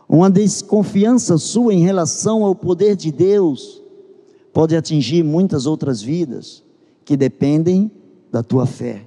Uma 0.07 0.29
desconfiança 0.29 1.37
sua 1.37 1.73
em 1.73 1.79
relação 1.79 2.43
ao 2.43 2.53
poder 2.53 2.95
de 2.95 3.11
Deus 3.11 3.81
pode 4.55 4.73
atingir 4.73 5.21
muitas 5.21 5.65
outras 5.65 6.01
vidas 6.01 6.63
que 7.03 7.17
dependem 7.17 7.91
da 8.31 8.41
tua 8.41 8.65
fé, 8.65 9.05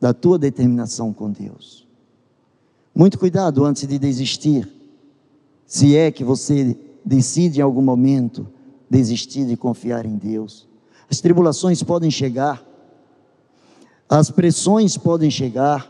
da 0.00 0.12
tua 0.12 0.36
determinação 0.36 1.12
com 1.12 1.30
Deus. 1.30 1.86
Muito 2.92 3.16
cuidado 3.16 3.64
antes 3.64 3.86
de 3.86 3.96
desistir, 4.00 4.68
se 5.64 5.96
é 5.96 6.10
que 6.10 6.24
você 6.24 6.76
decide 7.04 7.60
em 7.60 7.62
algum 7.62 7.82
momento 7.82 8.48
desistir 8.90 9.46
de 9.46 9.56
confiar 9.56 10.04
em 10.04 10.16
Deus. 10.16 10.66
As 11.08 11.20
tribulações 11.20 11.80
podem 11.80 12.10
chegar, 12.10 12.60
as 14.08 14.28
pressões 14.28 14.96
podem 14.96 15.30
chegar, 15.30 15.88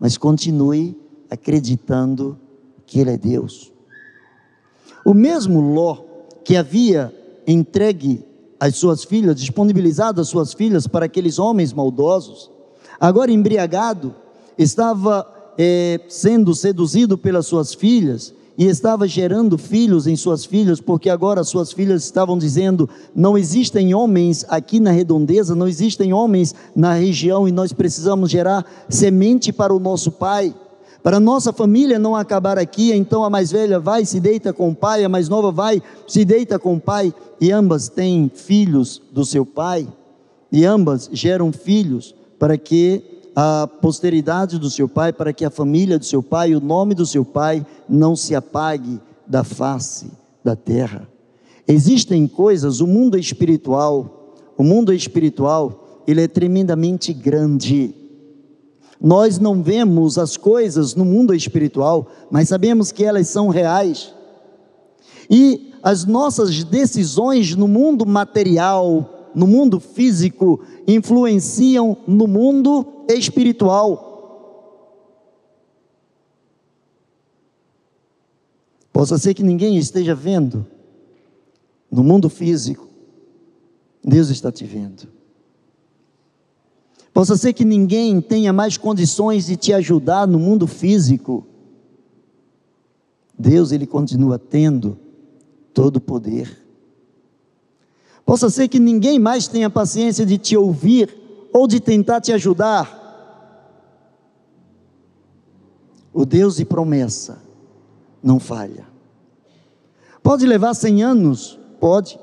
mas 0.00 0.18
continue 0.18 1.00
acreditando 1.30 2.36
que 2.84 2.98
Ele 2.98 3.12
é 3.12 3.16
Deus. 3.16 3.72
O 5.04 5.14
mesmo 5.14 5.60
Ló 5.60 6.02
que 6.44 6.56
havia 6.56 7.15
entregue 7.46 8.24
as 8.58 8.76
suas 8.76 9.04
filhas, 9.04 9.36
disponibilizado 9.36 10.20
as 10.20 10.28
suas 10.28 10.54
filhas 10.54 10.86
para 10.86 11.06
aqueles 11.06 11.38
homens 11.38 11.72
maldosos, 11.72 12.50
agora 12.98 13.30
embriagado, 13.30 14.14
estava 14.58 15.26
é, 15.58 16.00
sendo 16.08 16.54
seduzido 16.54 17.16
pelas 17.18 17.46
suas 17.46 17.74
filhas 17.74 18.34
e 18.58 18.64
estava 18.64 19.06
gerando 19.06 19.58
filhos 19.58 20.06
em 20.06 20.16
suas 20.16 20.44
filhas, 20.44 20.80
porque 20.80 21.10
agora 21.10 21.44
suas 21.44 21.72
filhas 21.72 22.04
estavam 22.04 22.38
dizendo: 22.38 22.88
não 23.14 23.36
existem 23.36 23.94
homens 23.94 24.46
aqui 24.48 24.80
na 24.80 24.90
redondeza, 24.90 25.54
não 25.54 25.68
existem 25.68 26.12
homens 26.12 26.54
na 26.74 26.94
região 26.94 27.46
e 27.46 27.52
nós 27.52 27.72
precisamos 27.72 28.30
gerar 28.30 28.64
semente 28.88 29.52
para 29.52 29.74
o 29.74 29.80
nosso 29.80 30.10
pai. 30.10 30.54
Para 31.06 31.20
nossa 31.20 31.52
família 31.52 32.00
não 32.00 32.16
acabar 32.16 32.58
aqui, 32.58 32.92
então 32.92 33.22
a 33.22 33.30
mais 33.30 33.52
velha 33.52 33.78
vai, 33.78 34.04
se 34.04 34.18
deita 34.18 34.52
com 34.52 34.70
o 34.70 34.74
pai, 34.74 35.04
a 35.04 35.08
mais 35.08 35.28
nova 35.28 35.52
vai, 35.52 35.80
se 36.04 36.24
deita 36.24 36.58
com 36.58 36.74
o 36.74 36.80
pai, 36.80 37.14
e 37.40 37.52
ambas 37.52 37.88
têm 37.88 38.28
filhos 38.34 39.00
do 39.12 39.24
seu 39.24 39.46
pai, 39.46 39.86
e 40.50 40.64
ambas 40.64 41.08
geram 41.12 41.52
filhos 41.52 42.12
para 42.40 42.58
que 42.58 43.04
a 43.36 43.68
posteridade 43.80 44.58
do 44.58 44.68
seu 44.68 44.88
pai, 44.88 45.12
para 45.12 45.32
que 45.32 45.44
a 45.44 45.50
família 45.50 45.96
do 45.96 46.04
seu 46.04 46.24
pai, 46.24 46.56
o 46.56 46.60
nome 46.60 46.92
do 46.92 47.06
seu 47.06 47.24
pai 47.24 47.64
não 47.88 48.16
se 48.16 48.34
apague 48.34 49.00
da 49.24 49.44
face 49.44 50.10
da 50.44 50.56
terra. 50.56 51.06
Existem 51.68 52.26
coisas, 52.26 52.80
o 52.80 52.86
mundo 52.88 53.16
espiritual, 53.16 54.34
o 54.58 54.64
mundo 54.64 54.92
espiritual, 54.92 56.02
ele 56.04 56.22
é 56.22 56.26
tremendamente 56.26 57.12
grande. 57.12 57.94
Nós 59.00 59.38
não 59.38 59.62
vemos 59.62 60.18
as 60.18 60.36
coisas 60.36 60.94
no 60.94 61.04
mundo 61.04 61.34
espiritual, 61.34 62.08
mas 62.30 62.48
sabemos 62.48 62.90
que 62.90 63.04
elas 63.04 63.28
são 63.28 63.48
reais. 63.48 64.14
E 65.30 65.72
as 65.82 66.04
nossas 66.04 66.64
decisões 66.64 67.54
no 67.54 67.68
mundo 67.68 68.06
material, 68.06 69.30
no 69.34 69.46
mundo 69.46 69.78
físico, 69.78 70.60
influenciam 70.86 71.96
no 72.06 72.26
mundo 72.26 73.04
espiritual. 73.08 74.06
Possa 78.92 79.18
ser 79.18 79.34
que 79.34 79.42
ninguém 79.42 79.76
esteja 79.76 80.14
vendo 80.14 80.66
no 81.90 82.02
mundo 82.02 82.28
físico, 82.28 82.88
Deus 84.02 84.30
está 84.30 84.50
te 84.50 84.64
vendo. 84.64 85.15
Possa 87.16 87.34
ser 87.34 87.54
que 87.54 87.64
ninguém 87.64 88.20
tenha 88.20 88.52
mais 88.52 88.76
condições 88.76 89.46
de 89.46 89.56
te 89.56 89.72
ajudar 89.72 90.28
no 90.28 90.38
mundo 90.38 90.66
físico. 90.66 91.46
Deus, 93.38 93.72
Ele 93.72 93.86
continua 93.86 94.38
tendo 94.38 94.98
todo 95.72 95.96
o 95.96 96.00
poder. 96.00 96.62
Possa 98.22 98.50
ser 98.50 98.68
que 98.68 98.78
ninguém 98.78 99.18
mais 99.18 99.48
tenha 99.48 99.70
paciência 99.70 100.26
de 100.26 100.36
te 100.36 100.58
ouvir 100.58 101.16
ou 101.54 101.66
de 101.66 101.80
tentar 101.80 102.20
te 102.20 102.34
ajudar. 102.34 102.84
O 106.12 106.26
Deus 106.26 106.56
de 106.56 106.66
promessa 106.66 107.38
não 108.22 108.38
falha. 108.38 108.86
Pode 110.22 110.44
levar 110.46 110.74
cem 110.74 111.02
anos? 111.02 111.58
Pode. 111.80 112.20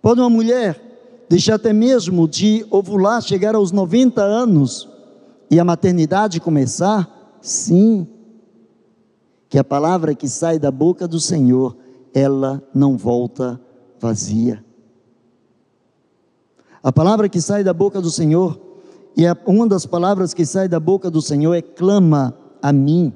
Pode 0.00 0.20
uma 0.20 0.30
mulher 0.30 0.89
deixar 1.30 1.54
até 1.54 1.72
mesmo 1.72 2.26
de 2.26 2.66
ovular, 2.72 3.22
chegar 3.22 3.54
aos 3.54 3.70
90 3.70 4.20
anos 4.20 4.88
e 5.48 5.60
a 5.60 5.64
maternidade 5.64 6.40
começar? 6.40 7.38
Sim. 7.40 8.04
Que 9.48 9.56
a 9.56 9.62
palavra 9.62 10.12
que 10.12 10.28
sai 10.28 10.58
da 10.58 10.72
boca 10.72 11.06
do 11.06 11.20
Senhor, 11.20 11.76
ela 12.12 12.60
não 12.74 12.96
volta 12.96 13.60
vazia. 14.00 14.64
A 16.82 16.90
palavra 16.90 17.28
que 17.28 17.40
sai 17.40 17.62
da 17.62 17.72
boca 17.72 18.00
do 18.00 18.10
Senhor, 18.10 18.60
e 19.16 19.22
uma 19.46 19.68
das 19.68 19.86
palavras 19.86 20.34
que 20.34 20.44
sai 20.44 20.66
da 20.66 20.80
boca 20.80 21.08
do 21.08 21.22
Senhor 21.22 21.54
é: 21.54 21.62
clama 21.62 22.36
a 22.60 22.72
mim, 22.72 23.12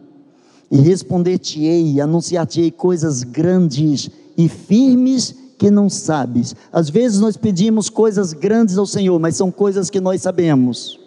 e 0.70 0.78
responder-te-ei, 0.78 2.00
anunciar-te-ei 2.00 2.70
coisas 2.70 3.24
grandes 3.24 4.08
e 4.36 4.48
firmes 4.48 5.43
que 5.58 5.70
não 5.70 5.88
sabes. 5.88 6.54
Às 6.72 6.90
vezes 6.90 7.20
nós 7.20 7.36
pedimos 7.36 7.88
coisas 7.88 8.32
grandes 8.32 8.76
ao 8.76 8.86
Senhor, 8.86 9.18
mas 9.18 9.36
são 9.36 9.50
coisas 9.50 9.90
que 9.90 10.00
nós 10.00 10.22
sabemos. 10.22 11.00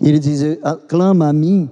E 0.00 0.08
ele 0.08 0.18
diz: 0.18 0.40
clama 0.88 1.28
a 1.28 1.32
mim 1.32 1.70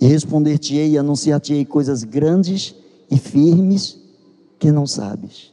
e 0.00 0.06
responder-te-ei 0.06 0.92
e 0.92 0.98
anunciar-te-ei 0.98 1.64
coisas 1.64 2.04
grandes 2.04 2.74
e 3.10 3.18
firmes 3.18 3.98
que 4.58 4.70
não 4.70 4.86
sabes. 4.86 5.52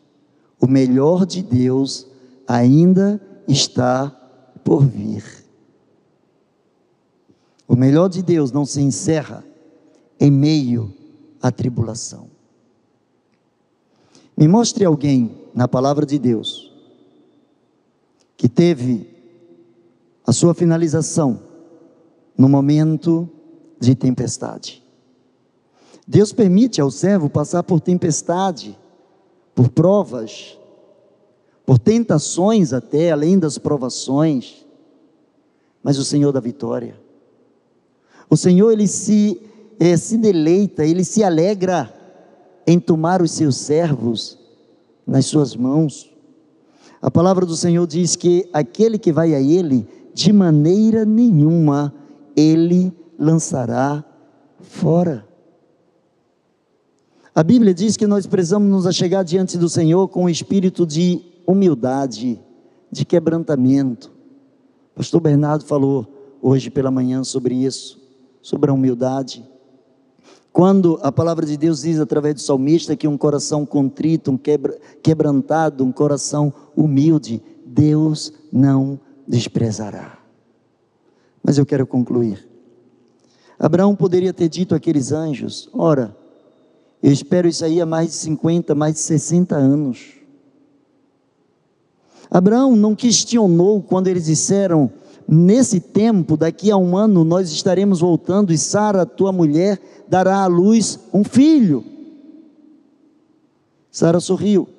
O 0.59 0.67
melhor 0.67 1.25
de 1.25 1.41
Deus 1.41 2.07
ainda 2.47 3.21
está 3.47 4.09
por 4.63 4.85
vir. 4.85 5.23
O 7.67 7.75
melhor 7.75 8.09
de 8.09 8.21
Deus 8.21 8.51
não 8.51 8.65
se 8.65 8.81
encerra 8.81 9.43
em 10.19 10.31
meio 10.31 10.93
à 11.41 11.51
tribulação. 11.51 12.32
Me 14.35 14.47
mostre 14.47 14.83
alguém 14.83 15.37
na 15.53 15.67
palavra 15.67 16.05
de 16.05 16.17
Deus 16.17 16.71
que 18.35 18.49
teve 18.49 19.07
a 20.25 20.33
sua 20.33 20.53
finalização 20.53 21.39
no 22.37 22.49
momento 22.49 23.29
de 23.79 23.95
tempestade. 23.95 24.83
Deus 26.07 26.33
permite 26.33 26.81
ao 26.81 26.91
servo 26.91 27.29
passar 27.29 27.63
por 27.63 27.79
tempestade, 27.79 28.77
por 29.55 29.69
provas, 29.69 30.57
por 31.65 31.79
tentações 31.79 32.73
até, 32.73 33.11
além 33.11 33.39
das 33.39 33.57
provações, 33.57 34.65
mas 35.81 35.97
o 35.97 36.03
Senhor 36.03 36.31
da 36.31 36.39
vitória. 36.39 36.99
O 38.29 38.35
Senhor, 38.35 38.71
Ele 38.71 38.87
se, 38.87 39.41
é, 39.79 39.95
se 39.95 40.17
deleita, 40.17 40.85
Ele 40.85 41.05
se 41.05 41.23
alegra 41.23 41.93
em 42.65 42.79
tomar 42.79 43.21
os 43.21 43.31
seus 43.31 43.57
servos 43.57 44.37
nas 45.05 45.25
suas 45.25 45.55
mãos. 45.55 46.11
A 47.01 47.11
palavra 47.11 47.45
do 47.45 47.55
Senhor 47.55 47.85
diz 47.85 48.15
que 48.15 48.49
aquele 48.53 48.97
que 48.97 49.11
vai 49.11 49.33
a 49.35 49.41
Ele, 49.41 49.87
de 50.13 50.31
maneira 50.31 51.03
nenhuma, 51.03 51.93
Ele 52.35 52.93
lançará 53.19 54.03
fora. 54.61 55.27
A 57.35 57.43
Bíblia 57.43 57.73
diz 57.73 57.97
que 57.97 58.07
nós 58.07 58.27
precisamos 58.27 58.69
nos 58.69 58.85
achegar 58.85 59.23
diante 59.23 59.57
do 59.57 59.67
Senhor 59.67 60.07
com 60.07 60.25
um 60.25 60.29
espírito 60.29 60.85
de 60.85 61.21
humildade, 61.45 62.39
de 62.91 63.03
quebrantamento. 63.03 64.11
O 64.93 64.97
pastor 64.97 65.19
Bernardo 65.19 65.65
falou 65.65 66.37
hoje 66.41 66.69
pela 66.69 66.91
manhã 66.91 67.23
sobre 67.23 67.55
isso, 67.55 67.99
sobre 68.41 68.69
a 68.69 68.73
humildade. 68.73 69.43
Quando 70.53 70.99
a 71.01 71.11
palavra 71.11 71.47
de 71.47 71.57
Deus 71.57 71.81
diz 71.81 71.99
através 71.99 72.35
do 72.35 72.41
salmista 72.41 72.95
que 72.95 73.07
um 73.07 73.17
coração 73.17 73.65
contrito, 73.65 74.29
um 74.29 74.37
quebra, 74.37 74.77
quebrantado, 75.01 75.83
um 75.83 75.91
coração 75.91 76.53
humilde, 76.77 77.41
Deus 77.65 78.31
não 78.51 78.99
desprezará. 79.27 80.19
Mas 81.43 81.57
eu 81.57 81.65
quero 81.65 81.87
concluir. 81.87 82.47
Abraão 83.57 83.95
poderia 83.95 84.31
ter 84.31 84.47
dito 84.47 84.75
àqueles 84.75 85.11
anjos: 85.11 85.67
Ora, 85.73 86.15
eu 87.01 87.11
espero 87.11 87.47
isso 87.47 87.65
aí 87.65 87.81
há 87.81 87.85
mais 87.85 88.09
de 88.09 88.13
50, 88.13 88.75
mais 88.75 88.93
de 88.93 88.99
60 88.99 89.55
anos. 89.55 90.13
Abraão 92.29 92.75
não 92.75 92.95
questionou 92.95 93.81
quando 93.81 94.07
eles 94.07 94.25
disseram: 94.25 94.91
Nesse 95.27 95.79
tempo, 95.79 96.35
daqui 96.35 96.69
a 96.69 96.77
um 96.77 96.97
ano, 96.97 97.23
nós 97.23 97.49
estaremos 97.51 98.01
voltando 98.01 98.51
e 98.51 98.57
Sara, 98.57 99.05
tua 99.05 99.31
mulher, 99.31 99.79
dará 100.13 100.43
à 100.43 100.45
luz 100.45 100.99
um 101.11 101.23
filho. 101.23 101.83
Sara 103.89 104.19
sorriu. 104.19 104.69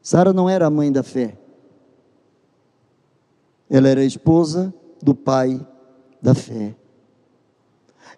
Sara 0.00 0.32
não 0.32 0.48
era 0.48 0.66
a 0.66 0.70
mãe 0.70 0.92
da 0.92 1.02
fé. 1.02 1.36
Ela 3.68 3.88
era 3.88 4.02
a 4.02 4.04
esposa 4.04 4.72
do 5.02 5.16
pai 5.16 5.60
da 6.22 6.32
fé. 6.32 6.76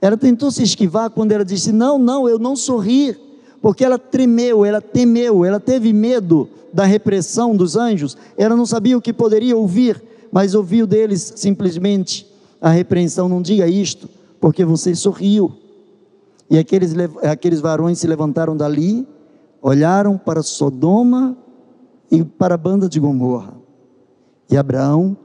Ela 0.02 0.18
tentou 0.18 0.50
se 0.50 0.62
esquivar 0.62 1.08
quando 1.08 1.32
ela 1.32 1.46
disse: 1.46 1.72
Não, 1.72 1.98
não, 1.98 2.28
eu 2.28 2.38
não 2.38 2.54
sorri, 2.54 3.16
porque 3.62 3.86
ela 3.86 3.98
tremeu, 3.98 4.66
ela 4.66 4.82
temeu, 4.82 5.46
ela 5.46 5.58
teve 5.58 5.94
medo 5.94 6.46
da 6.74 6.84
repressão 6.84 7.56
dos 7.56 7.74
anjos, 7.74 8.18
ela 8.36 8.54
não 8.54 8.66
sabia 8.66 8.98
o 8.98 9.00
que 9.00 9.14
poderia 9.14 9.56
ouvir, 9.56 10.02
mas 10.30 10.54
ouviu 10.54 10.86
deles 10.86 11.32
simplesmente 11.36 12.26
a 12.60 12.68
repreensão: 12.68 13.30
Não 13.30 13.40
diga 13.40 13.66
isto, 13.66 14.10
porque 14.44 14.62
você 14.62 14.94
sorriu. 14.94 15.56
E 16.50 16.58
aqueles, 16.58 16.92
aqueles 17.22 17.62
varões 17.62 17.98
se 17.98 18.06
levantaram 18.06 18.54
dali, 18.54 19.08
olharam 19.62 20.18
para 20.18 20.42
Sodoma 20.42 21.34
e 22.10 22.22
para 22.22 22.54
a 22.54 22.58
banda 22.58 22.86
de 22.86 23.00
Gomorra. 23.00 23.54
E 24.50 24.54
Abraão 24.58 25.16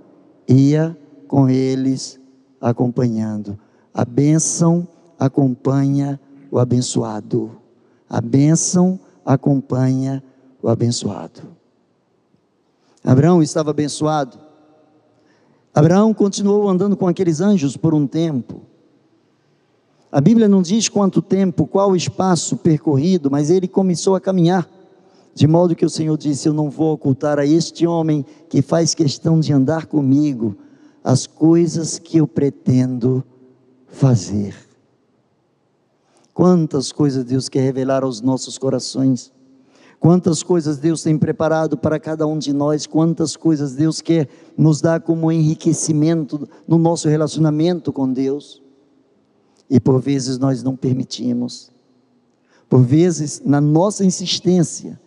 ia 0.48 0.98
com 1.28 1.50
eles 1.50 2.18
acompanhando. 2.62 3.60
A 3.94 4.06
bênção 4.06 4.88
acompanha 5.20 6.18
o 6.50 6.58
abençoado. 6.58 7.52
A 8.10 8.22
bênção 8.22 8.98
acompanha 9.26 10.24
o 10.64 10.70
abençoado. 10.70 11.42
Abraão 13.04 13.44
estava 13.44 13.72
abençoado 13.72 14.40
Abraão 15.74 16.14
continuou 16.14 16.68
andando 16.68 16.98
com 16.98 17.08
aqueles 17.08 17.42
anjos 17.42 17.78
por 17.78 17.94
um 17.94 18.08
tempo. 18.08 18.62
A 20.12 20.20
Bíblia 20.20 20.50
não 20.50 20.62
diz 20.62 20.90
quanto 20.90 21.22
tempo, 21.22 21.68
qual 21.68 21.96
espaço 21.96 22.58
percorrido, 22.58 23.30
mas 23.30 23.52
ele 23.52 23.68
começou 23.68 24.16
a 24.16 24.22
caminhar. 24.22 24.68
De 25.36 25.48
modo 25.48 25.76
que 25.76 25.86
o 25.86 25.90
Senhor 25.90 26.18
disse: 26.18 26.50
Eu 26.50 26.54
não 26.54 26.70
vou 26.70 26.94
ocultar 26.94 27.38
a 27.38 27.46
este 27.46 27.86
homem 27.86 28.26
que 28.50 28.62
faz 28.62 28.96
questão 28.96 29.40
de 29.40 29.54
andar 29.54 29.86
comigo 29.86 30.56
as 31.04 31.28
coisas 31.28 32.00
que 32.00 32.18
eu 32.18 32.28
pretendo 32.28 33.24
fazer. 33.88 34.56
Quantas 36.34 36.92
coisas 36.92 37.24
Deus 37.24 37.48
quer 37.48 37.62
revelar 37.62 38.04
aos 38.04 38.20
nossos 38.20 38.58
corações. 38.58 39.32
Quantas 40.00 40.42
coisas 40.42 40.78
Deus 40.78 41.04
tem 41.04 41.18
preparado 41.18 41.78
para 41.78 42.00
cada 42.00 42.26
um 42.26 42.40
de 42.40 42.54
nós, 42.54 42.88
quantas 42.88 43.36
coisas 43.36 43.74
Deus 43.76 44.00
quer 44.00 44.30
nos 44.58 44.80
dar 44.80 45.02
como 45.02 45.30
enriquecimento 45.30 46.48
no 46.66 46.78
nosso 46.78 47.10
relacionamento 47.10 47.92
com 47.92 48.12
Deus. 48.12 48.62
E 49.70 49.80
por 49.80 50.02
vezes 50.02 50.38
nós 50.38 50.64
não 50.64 50.76
permitimos. 50.76 51.72
Por 52.68 52.82
vezes, 52.84 53.42
na 53.44 53.60
nossa 53.60 54.06
insistência, 54.06 55.00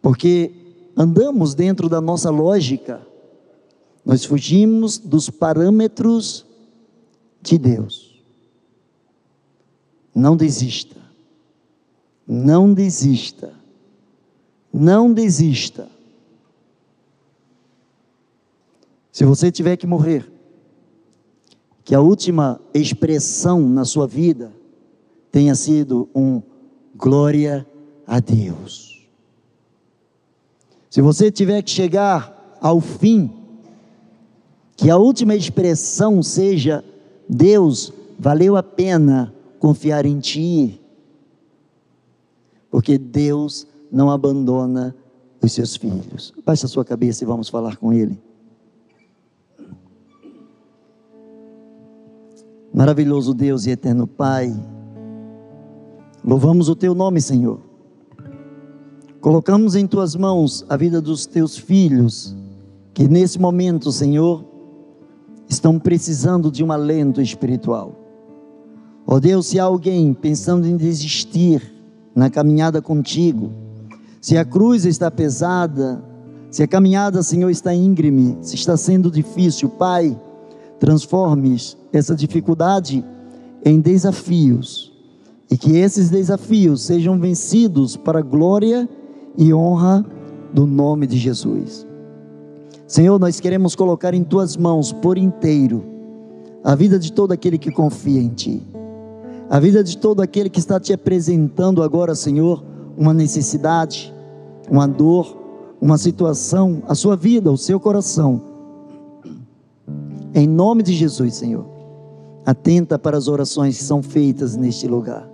porque 0.00 0.52
andamos 0.96 1.54
dentro 1.54 1.88
da 1.88 2.00
nossa 2.00 2.30
lógica, 2.30 3.06
nós 4.04 4.24
fugimos 4.24 4.98
dos 4.98 5.30
parâmetros 5.30 6.44
de 7.40 7.58
Deus. 7.58 8.22
Não 10.14 10.36
desista. 10.36 10.96
Não 12.26 12.72
desista 12.72 13.62
não 14.72 15.12
desista. 15.12 15.88
Se 19.12 19.24
você 19.24 19.52
tiver 19.52 19.76
que 19.76 19.86
morrer, 19.86 20.30
que 21.84 21.94
a 21.94 22.00
última 22.00 22.60
expressão 22.72 23.60
na 23.68 23.84
sua 23.84 24.06
vida 24.06 24.52
tenha 25.30 25.54
sido 25.54 26.08
um 26.14 26.40
glória 26.94 27.66
a 28.06 28.20
Deus. 28.20 29.06
Se 30.90 31.00
você 31.00 31.30
tiver 31.30 31.62
que 31.62 31.70
chegar 31.70 32.58
ao 32.60 32.80
fim, 32.80 33.30
que 34.76 34.90
a 34.90 34.96
última 34.96 35.34
expressão 35.34 36.22
seja 36.22 36.84
Deus, 37.28 37.92
valeu 38.18 38.56
a 38.56 38.62
pena 38.62 39.34
confiar 39.58 40.04
em 40.04 40.20
ti, 40.20 40.80
porque 42.70 42.98
Deus 42.98 43.66
não 43.90 44.10
abandona 44.10 44.94
os 45.40 45.52
seus 45.52 45.76
filhos. 45.76 46.32
Baixe 46.44 46.66
a 46.66 46.68
sua 46.68 46.84
cabeça 46.84 47.24
e 47.24 47.26
vamos 47.26 47.48
falar 47.48 47.76
com 47.76 47.92
Ele. 47.92 48.18
Maravilhoso 52.74 53.34
Deus 53.34 53.66
e 53.66 53.70
eterno 53.70 54.06
Pai, 54.06 54.50
louvamos 56.24 56.70
o 56.70 56.74
Teu 56.74 56.94
nome, 56.94 57.20
Senhor. 57.20 57.60
Colocamos 59.20 59.76
em 59.76 59.86
Tuas 59.86 60.16
mãos 60.16 60.64
a 60.70 60.76
vida 60.76 60.98
dos 60.98 61.26
Teus 61.26 61.58
filhos, 61.58 62.34
que 62.94 63.06
nesse 63.06 63.38
momento, 63.38 63.92
Senhor, 63.92 64.42
estão 65.46 65.78
precisando 65.78 66.50
de 66.50 66.64
um 66.64 66.72
alento 66.72 67.20
espiritual. 67.20 67.94
Ó 69.06 69.16
oh 69.16 69.20
Deus, 69.20 69.48
se 69.48 69.60
há 69.60 69.64
alguém 69.64 70.14
pensando 70.14 70.66
em 70.66 70.74
desistir 70.74 71.74
na 72.14 72.30
caminhada 72.30 72.80
contigo, 72.80 73.50
se 74.18 74.38
a 74.38 74.46
cruz 74.46 74.86
está 74.86 75.10
pesada, 75.10 76.02
se 76.50 76.62
a 76.62 76.68
caminhada, 76.68 77.22
Senhor, 77.22 77.50
está 77.50 77.74
íngreme, 77.74 78.38
se 78.40 78.54
está 78.54 78.78
sendo 78.78 79.10
difícil, 79.10 79.68
Pai, 79.68 80.18
transforme 80.80 81.54
essa 81.92 82.14
dificuldade 82.14 83.04
em 83.64 83.80
desafios 83.80 84.92
e 85.50 85.56
que 85.56 85.76
esses 85.76 86.08
desafios 86.08 86.82
sejam 86.82 87.18
vencidos 87.18 87.96
para 87.96 88.20
a 88.20 88.22
glória 88.22 88.88
e 89.36 89.52
honra 89.52 90.04
do 90.52 90.66
nome 90.66 91.06
de 91.06 91.18
Jesus. 91.18 91.86
Senhor, 92.86 93.18
nós 93.18 93.40
queremos 93.40 93.74
colocar 93.74 94.14
em 94.14 94.24
tuas 94.24 94.56
mãos 94.56 94.92
por 94.92 95.16
inteiro 95.16 95.84
a 96.64 96.74
vida 96.74 96.98
de 96.98 97.12
todo 97.12 97.32
aquele 97.32 97.58
que 97.58 97.70
confia 97.70 98.20
em 98.20 98.28
ti, 98.28 98.62
a 99.50 99.58
vida 99.58 99.82
de 99.82 99.98
todo 99.98 100.20
aquele 100.20 100.48
que 100.48 100.58
está 100.58 100.78
te 100.78 100.92
apresentando 100.92 101.82
agora, 101.82 102.14
Senhor, 102.14 102.62
uma 102.96 103.12
necessidade, 103.12 104.12
uma 104.70 104.86
dor, 104.86 105.36
uma 105.80 105.98
situação, 105.98 106.82
a 106.86 106.94
sua 106.94 107.16
vida, 107.16 107.50
o 107.50 107.58
seu 107.58 107.80
coração. 107.80 108.40
Em 110.34 110.46
nome 110.46 110.82
de 110.82 110.92
Jesus, 110.92 111.34
Senhor, 111.34 111.71
atenta 112.44 112.98
para 112.98 113.16
as 113.16 113.28
orações 113.28 113.78
que 113.78 113.84
são 113.84 114.02
feitas 114.02 114.56
neste 114.56 114.86
lugar. 114.86 115.28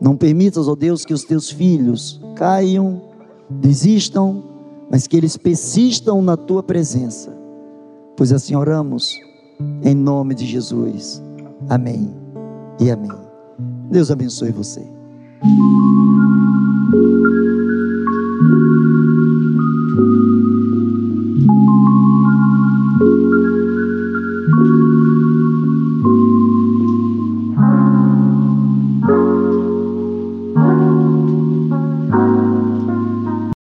Não 0.00 0.16
permitas, 0.16 0.68
ó 0.68 0.74
Deus, 0.74 1.04
que 1.04 1.12
os 1.12 1.24
teus 1.24 1.50
filhos 1.50 2.20
caiam, 2.36 3.02
desistam, 3.50 4.44
mas 4.90 5.06
que 5.06 5.16
eles 5.16 5.36
persistam 5.36 6.22
na 6.22 6.36
tua 6.36 6.62
presença. 6.62 7.36
Pois 8.16 8.32
assim 8.32 8.54
oramos, 8.54 9.18
em 9.82 9.94
nome 9.94 10.34
de 10.34 10.46
Jesus. 10.46 11.22
Amém 11.68 12.14
e 12.80 12.90
amém. 12.90 13.10
Deus 13.90 14.10
abençoe 14.10 14.52
você. 14.52 14.82